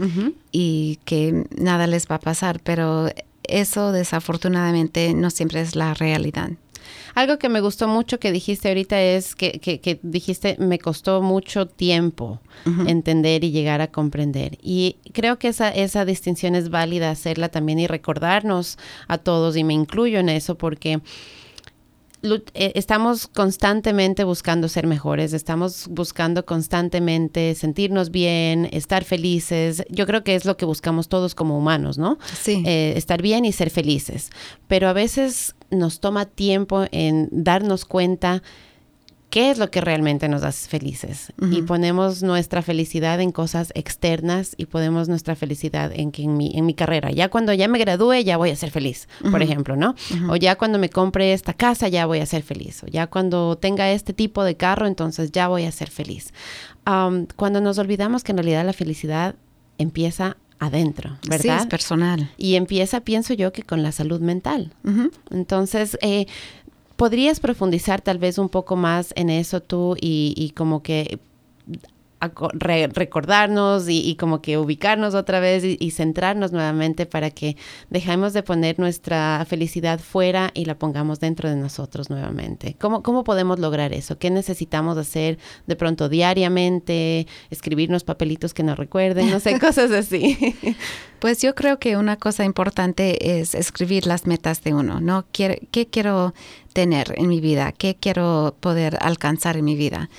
[0.51, 3.09] y que nada les va a pasar, pero
[3.43, 6.51] eso desafortunadamente no siempre es la realidad.
[7.15, 11.65] Algo que me gustó mucho que dijiste ahorita es que, que, dijiste, me costó mucho
[11.65, 12.41] tiempo
[12.87, 14.57] entender y llegar a comprender.
[14.61, 18.77] Y creo que esa, esa distinción es válida hacerla también y recordarnos
[19.07, 20.99] a todos, y me incluyo en eso, porque
[22.53, 29.83] estamos constantemente buscando ser mejores, estamos buscando constantemente sentirnos bien, estar felices.
[29.89, 32.17] Yo creo que es lo que buscamos todos como humanos, ¿no?
[32.41, 32.63] Sí.
[32.65, 34.29] Eh, estar bien y ser felices.
[34.67, 38.43] Pero a veces nos toma tiempo en darnos cuenta
[39.29, 41.33] qué es lo que realmente nos hace felices.
[41.51, 46.51] Y ponemos nuestra felicidad en cosas externas y ponemos nuestra felicidad en que en mi,
[46.55, 47.11] en mi carrera.
[47.11, 49.95] Ya cuando ya me gradúe, ya voy a ser feliz, por ejemplo, ¿no?
[50.29, 52.83] O ya cuando me compre esta casa, ya voy a ser feliz.
[52.83, 56.33] O ya cuando tenga este tipo de carro, entonces ya voy a ser feliz.
[57.35, 59.35] cuando nos olvidamos que en realidad la felicidad
[59.77, 61.57] empieza adentro, ¿verdad?
[61.57, 62.31] Sí, es personal.
[62.37, 64.73] Y empieza, pienso yo, que con la salud mental.
[65.29, 66.27] Entonces, eh,
[66.95, 71.19] ¿Podrías profundizar tal vez un poco más en eso tú y, y como que
[72.33, 77.55] recordarnos y, como que ubicarnos otra vez y, centrarnos nuevamente para que
[77.89, 82.75] dejemos de poner nuestra felicidad fuera y la pongamos dentro de nosotros nuevamente.
[82.79, 84.17] ¿Cómo, cómo podemos lograr eso?
[84.17, 87.27] ¿Qué necesitamos hacer de pronto diariamente?
[87.49, 90.55] Escribirnos papelitos que nos recuerden, no sé, cosas así.
[91.19, 95.25] Pues yo creo que una cosa importante es escribir las metas de uno, ¿no?
[95.31, 96.33] ¿Qué, qué quiero
[96.73, 97.71] tener en mi vida?
[97.71, 100.09] ¿Qué quiero poder alcanzar en mi vida?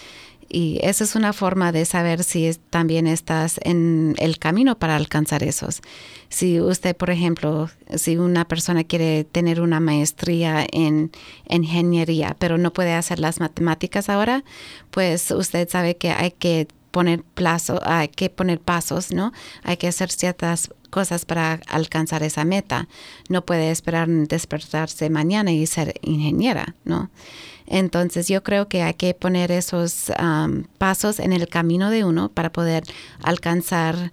[0.49, 5.42] Y esa es una forma de saber si también estás en el camino para alcanzar
[5.42, 5.82] esos.
[6.28, 11.11] Si usted, por ejemplo, si una persona quiere tener una maestría en,
[11.49, 14.44] ingeniería, pero no puede hacer las matemáticas ahora,
[14.90, 19.32] pues usted sabe que hay que poner plazo, hay que poner pasos, ¿no?
[19.62, 22.88] Hay que hacer ciertas cosas para alcanzar esa meta.
[23.28, 27.11] No puede esperar despertarse mañana y ser ingeniera, ¿no?
[27.66, 30.12] Entonces yo creo que hay que poner esos
[30.78, 32.84] pasos en el camino de uno para poder
[33.22, 34.12] alcanzar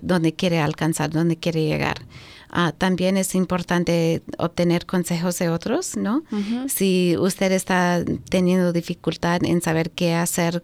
[0.00, 2.06] donde quiere alcanzar, donde quiere llegar.
[2.50, 6.22] Ah, también es importante obtener consejos de otros, ¿no?
[6.68, 10.62] Si usted está teniendo dificultad en saber qué hacer,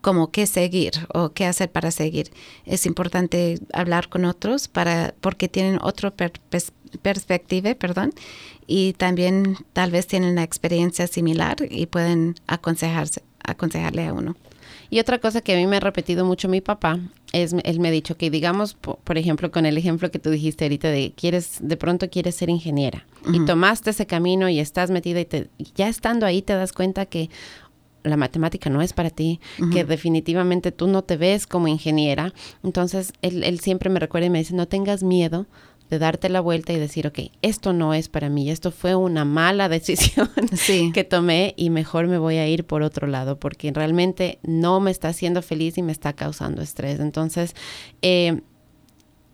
[0.00, 2.30] como qué seguir o qué hacer para seguir,
[2.64, 6.12] es importante hablar con otros para porque tienen otra
[7.02, 8.12] perspectiva, perdón,
[8.70, 14.36] y también tal vez tienen una experiencia similar y pueden aconsejarse, aconsejarle a uno.
[14.90, 17.00] Y otra cosa que a mí me ha repetido mucho mi papá
[17.32, 20.66] es, él me ha dicho que digamos, por, ejemplo, con el ejemplo que tú dijiste
[20.66, 25.20] ahorita de quieres, de pronto quieres ser ingeniera y tomaste ese camino y estás metida
[25.20, 27.30] y, te, ya estando ahí te das cuenta que
[28.04, 29.40] la matemática no es para ti,
[29.72, 32.32] que definitivamente tú no te ves como ingeniera.
[32.62, 35.46] Entonces, él, él siempre me recuerda y me dice, no tengas miedo
[35.90, 39.24] de darte la vuelta y decir, ok, esto no es para mí, esto fue una
[39.24, 40.30] mala decisión
[40.92, 44.90] que tomé y mejor me voy a ir por otro lado porque realmente no me
[44.90, 47.00] está haciendo feliz y me está causando estrés.
[47.00, 47.54] Entonces,
[48.02, 48.40] eh,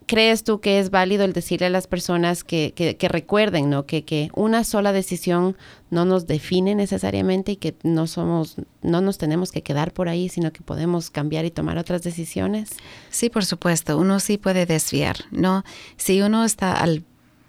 [0.05, 3.85] ¿crees tú que es válido el decirle a las personas que, que, recuerden, ¿no?
[3.85, 5.57] Que, que, una sola decisión
[5.89, 10.29] no nos define necesariamente y que no somos, no nos tenemos que quedar por ahí,
[10.29, 12.71] sino que podemos cambiar y tomar otras decisiones?
[13.09, 15.63] Sí, por supuesto, uno sí puede desviar, ¿no?
[15.97, 17.03] Si uno está al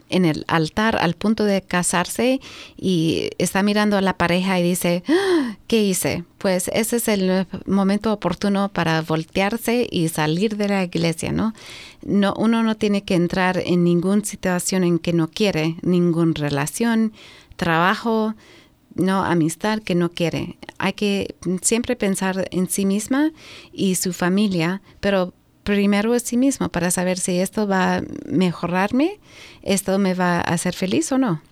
[0.08, 2.40] en el altar al punto de casarse
[2.76, 6.24] y está mirando a la pareja y dice, ah, ¿qué hice?
[6.38, 11.54] Pues ese es el momento oportuno para voltearse y salir de la iglesia, ¿no?
[12.06, 17.12] no uno no tiene que entrar en ninguna situación en que no quiere, ninguna relación,
[17.56, 18.34] trabajo,
[18.94, 20.56] no amistad que no quiere.
[20.78, 23.32] Hay que siempre pensar en sí misma
[23.72, 25.34] y su familia, pero
[25.66, 29.18] primero en sí mismo para saber si esto va a mejorarme,
[29.62, 31.42] esto me va a hacer feliz o no.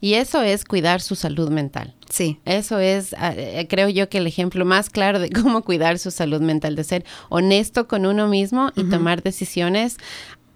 [0.00, 1.94] Y eso es cuidar su salud mental.
[2.10, 2.38] Sí.
[2.44, 6.10] Eso es, ah, eh, creo yo, que el ejemplo más claro de cómo cuidar su
[6.10, 9.98] salud mental, de ser honesto con uno mismo y tomar decisiones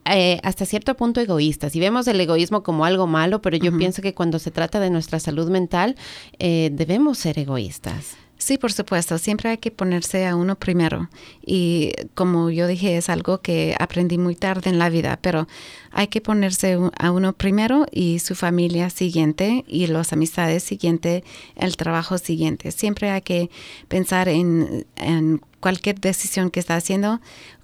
[0.06, 1.76] eh, hasta cierto punto egoístas.
[1.76, 4.88] Y vemos el egoísmo como algo malo, pero yo pienso que cuando se trata de
[4.88, 5.96] nuestra salud mental,
[6.38, 8.16] eh, debemos ser egoístas.
[8.50, 11.08] Sí, por supuesto, siempre hay que ponerse a uno primero.
[11.40, 15.46] Y como yo dije, es algo que aprendí muy tarde en la vida, pero
[15.92, 21.22] hay que ponerse a uno primero y su familia siguiente y las amistades siguiente,
[21.54, 22.72] el trabajo siguiente.
[22.72, 23.50] Siempre hay que
[23.86, 27.20] pensar en, en cualquier decisión que está haciendo,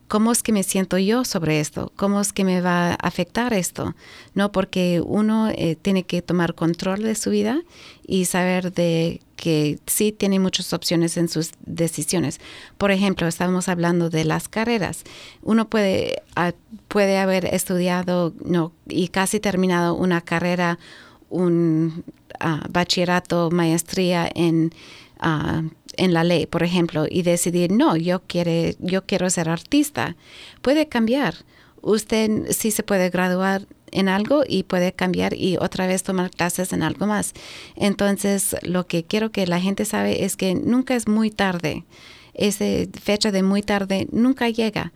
[0.09, 1.93] ¿Cómo es que me siento yo sobre esto?
[1.97, 3.95] ¿Cómo es que me va a afectar esto?
[4.35, 7.63] No, porque uno eh, tiene que tomar control de su vida
[8.07, 12.41] y saber de que sí tiene muchas opciones en sus decisiones.
[12.79, 15.03] Por ejemplo, estamos hablando de las carreras.
[15.43, 16.53] Uno puede, ah,
[16.89, 20.79] puede haber estudiado no, y casi terminado una carrera,
[21.31, 22.05] un
[22.39, 24.73] ah, bachillerato, maestría en
[25.21, 30.17] uh, en la ley, por ejemplo, y decidir, no, yo, quiere, yo quiero ser artista,
[30.63, 31.35] puede cambiar.
[31.83, 36.73] Usted sí se puede graduar en algo y puede cambiar y otra vez tomar clases
[36.73, 37.33] en algo más.
[37.77, 41.85] Entonces, lo que quiero que la gente sabe es que nunca es muy tarde.
[42.35, 42.65] Esa
[43.01, 44.93] fecha de muy tarde nunca llega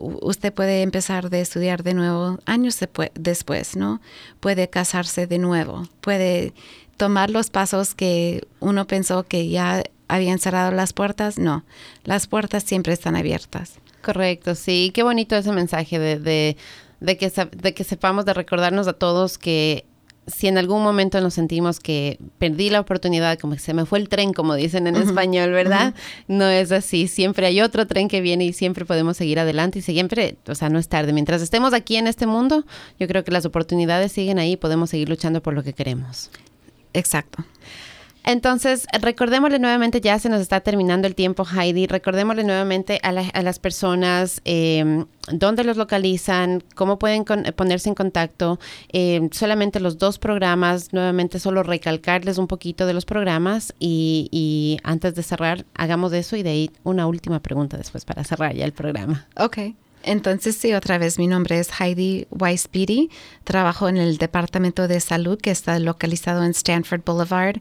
[0.00, 2.78] usted puede empezar de estudiar de nuevo años
[3.14, 4.00] después, ¿no?
[4.40, 6.54] Puede casarse de nuevo, puede
[6.96, 11.64] tomar los pasos que uno pensó que ya habían cerrado las puertas, no,
[12.04, 13.78] las puertas siempre están abiertas.
[14.02, 16.56] Correcto, sí, qué bonito ese mensaje de, de,
[17.00, 19.84] de, que, de que sepamos de recordarnos a todos que
[20.26, 23.98] si en algún momento nos sentimos que perdí la oportunidad, como que se me fue
[23.98, 25.94] el tren, como dicen en español, ¿verdad?
[26.28, 27.08] No es así.
[27.08, 30.68] Siempre hay otro tren que viene y siempre podemos seguir adelante y siempre, o sea,
[30.68, 31.12] no es tarde.
[31.12, 32.64] Mientras estemos aquí en este mundo,
[32.98, 36.30] yo creo que las oportunidades siguen ahí y podemos seguir luchando por lo que queremos.
[36.92, 37.44] Exacto.
[38.24, 43.58] Entonces, recordémosle nuevamente, ya se nos está terminando el tiempo, Heidi, recordémosle nuevamente a, las
[43.58, 48.58] personas eh, dónde los localizan, cómo pueden ponerse en contacto,
[48.90, 55.14] em, solamente los dos programas, nuevamente solo recalcarles un poquito de los programas y, antes
[55.14, 58.72] de cerrar, hagamos eso y de ahí una última pregunta después para cerrar ya el
[58.72, 59.26] programa.
[59.36, 59.58] Ok.
[60.02, 62.68] Entonces, sí, otra vez, mi nombre es Heidi Weiss
[63.44, 67.56] Trabajo en el Departamento de Salud que está localizado en Stanford Boulevard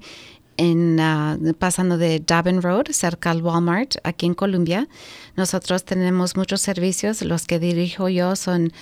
[0.60, 4.90] en, ah, pasando de Dobbin Road, cerca al Walmart, aquí en Columbia.
[5.38, 7.22] Nosotros tenemos muchos servicios.
[7.22, 8.74] Los que dirijo yo son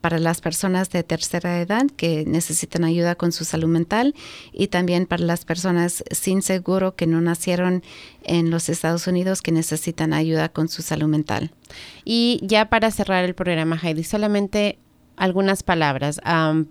[0.00, 4.14] para las personas de tercera edad que necesitan ayuda con su salud mental
[4.52, 7.82] y también para las personas sin seguro que no nacieron
[8.22, 11.50] en los Estados Unidos que necesitan ayuda con su salud mental.
[12.04, 14.78] Y ya para cerrar el programa, Heidi, solamente
[15.16, 16.20] algunas palabras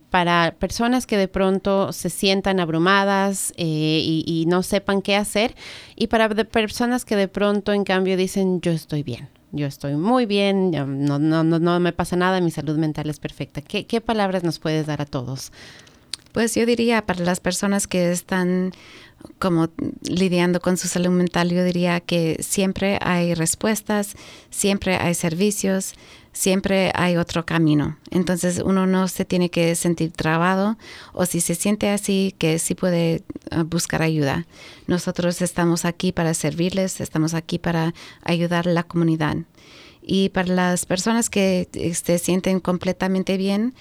[0.09, 5.55] para personas que de pronto se sientan abrumadas eh, y, no sepan qué hacer
[5.95, 10.25] y para personas que de pronto en cambio dicen yo estoy bien, yo estoy muy
[10.25, 13.61] bien, no, no, no, no me pasa nada, mi salud mental es perfecta.
[13.61, 15.51] ¿Qué, ¿Qué palabras nos puedes dar a todos?
[16.33, 18.73] Pues yo diría para las personas que están
[19.39, 19.69] como
[20.03, 24.15] lidiando con su salud mental, yo diría que siempre hay respuestas,
[24.49, 25.93] siempre hay servicios,
[26.33, 27.97] siempre hay otro camino.
[28.11, 30.77] Entonces uno no se tiene que sentir trabado
[31.13, 34.45] o si se siente así, que sí puede ah, buscar ayuda.
[34.87, 39.37] Nosotros estamos aquí para servirles, estamos aquí para ayudar a la comunidad.
[40.05, 43.73] Y para las personas que se este, sienten completamente bien,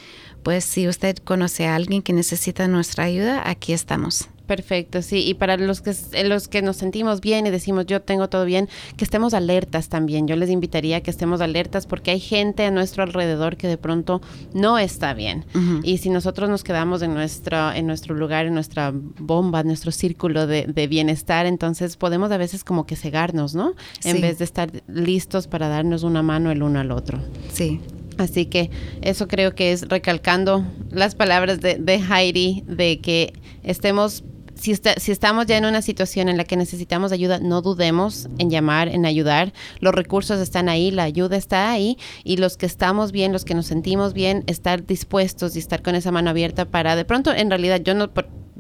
[0.44, 4.28] pues si usted conoce a alguien que necesita nuestra ayuda, aquí estamos.
[4.52, 5.26] Perfecto, sí.
[5.26, 5.94] Y para los que,
[6.24, 10.28] los que nos sentimos bien y decimos yo tengo todo bien, que estemos alertas también.
[10.28, 13.78] Yo les invitaría a que estemos alertas porque hay gente a nuestro alrededor que de
[13.78, 14.20] pronto
[14.52, 15.46] no está bien.
[15.82, 19.90] Y si nosotros nos quedamos en nuestro, en nuestro lugar, en nuestra bomba, en nuestro
[19.90, 23.72] círculo de, bienestar, entonces podemos a veces como que cegarnos, ¿no?
[24.04, 27.18] En vez de estar listos para darnos una mano el uno al otro.
[27.50, 27.80] Sí.
[28.18, 33.32] Así que eso creo que es recalcando las palabras de, de Heidi, de que
[33.62, 34.24] estemos
[34.62, 38.48] si, si, estamos ya en una situación en la que necesitamos ayuda, no dudemos en
[38.48, 39.52] llamar, en ayudar.
[39.80, 43.54] Los recursos están ahí, la ayuda está ahí y los que estamos bien, los que
[43.54, 47.50] nos sentimos bien, estar dispuestos y estar con esa mano abierta para de pronto, en
[47.50, 48.12] realidad yo no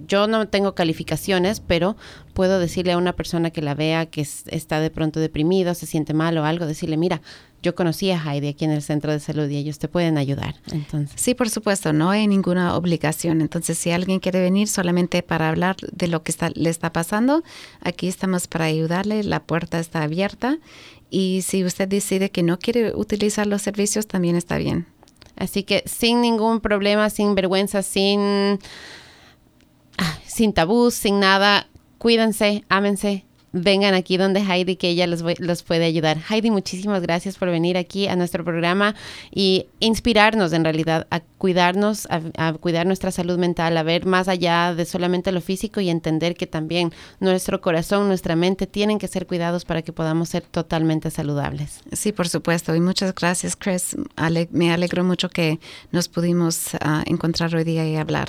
[0.06, 1.96] yo no tengo calificaciones, pero
[2.34, 6.14] puedo decirle a una persona que la vea que está de pronto deprimido, se siente
[6.14, 7.20] mal o algo, decirle, mira,
[7.62, 10.56] yo conocí a Heidi aquí en el centro de salud y ellos te pueden ayudar.
[10.72, 11.20] Entonces.
[11.20, 13.40] Sí, por supuesto, no hay ninguna obligación.
[13.40, 17.44] Entonces, si alguien quiere venir solamente para hablar de lo que está, le está pasando,
[17.80, 20.58] aquí estamos para ayudarle, la puerta está abierta
[21.08, 24.86] y si usted decide que no quiere utilizar los servicios, también está bien.
[25.36, 28.58] Así que sin ningún problema, sin vergüenza, sin,
[30.26, 31.68] sin tabús, sin nada,
[31.98, 36.18] cuídense, ámense, vengan aquí donde Heidi, que ella los, los, puede ayudar.
[36.28, 38.94] Heidi, muchísimas gracias por venir aquí a nuestro programa
[39.30, 44.74] y inspirarnos en realidad a cuidarnos, a, cuidar nuestra salud mental, a ver más allá
[44.74, 49.26] de solamente lo físico y entender que también nuestro corazón, nuestra mente tienen que ser
[49.26, 51.80] cuidados para que podamos ser totalmente saludables.
[51.92, 52.74] Sí, por supuesto.
[52.74, 53.96] Y muchas gracias, Chris.
[54.50, 58.28] me alegro mucho que nos pudimos ah, encontrar hoy día y hablar.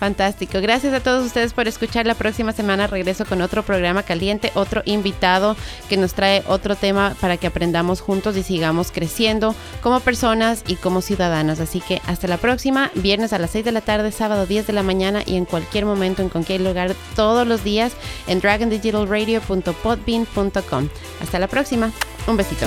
[0.00, 0.60] Fantástico.
[0.60, 2.06] Gracias a todos ustedes por escuchar.
[2.06, 5.56] La próxima semana regreso con otro programa caliente, otro invitado
[5.88, 10.74] que nos trae otro tema para que aprendamos juntos y sigamos creciendo como personas y
[10.76, 11.60] como ciudadanos.
[11.60, 14.72] Así que hasta la próxima, viernes a las 6 de la tarde, sábado 10 de
[14.72, 17.92] la mañana y en cualquier momento, en cualquier lugar, todos los días
[18.26, 20.88] en dragondigitalradio.podbean.com.
[21.22, 21.92] Hasta la próxima.
[22.26, 22.66] Un besito.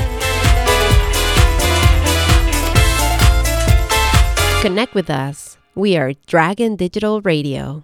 [4.62, 5.57] Connect with us.
[5.78, 7.84] We are Dragon Digital Radio.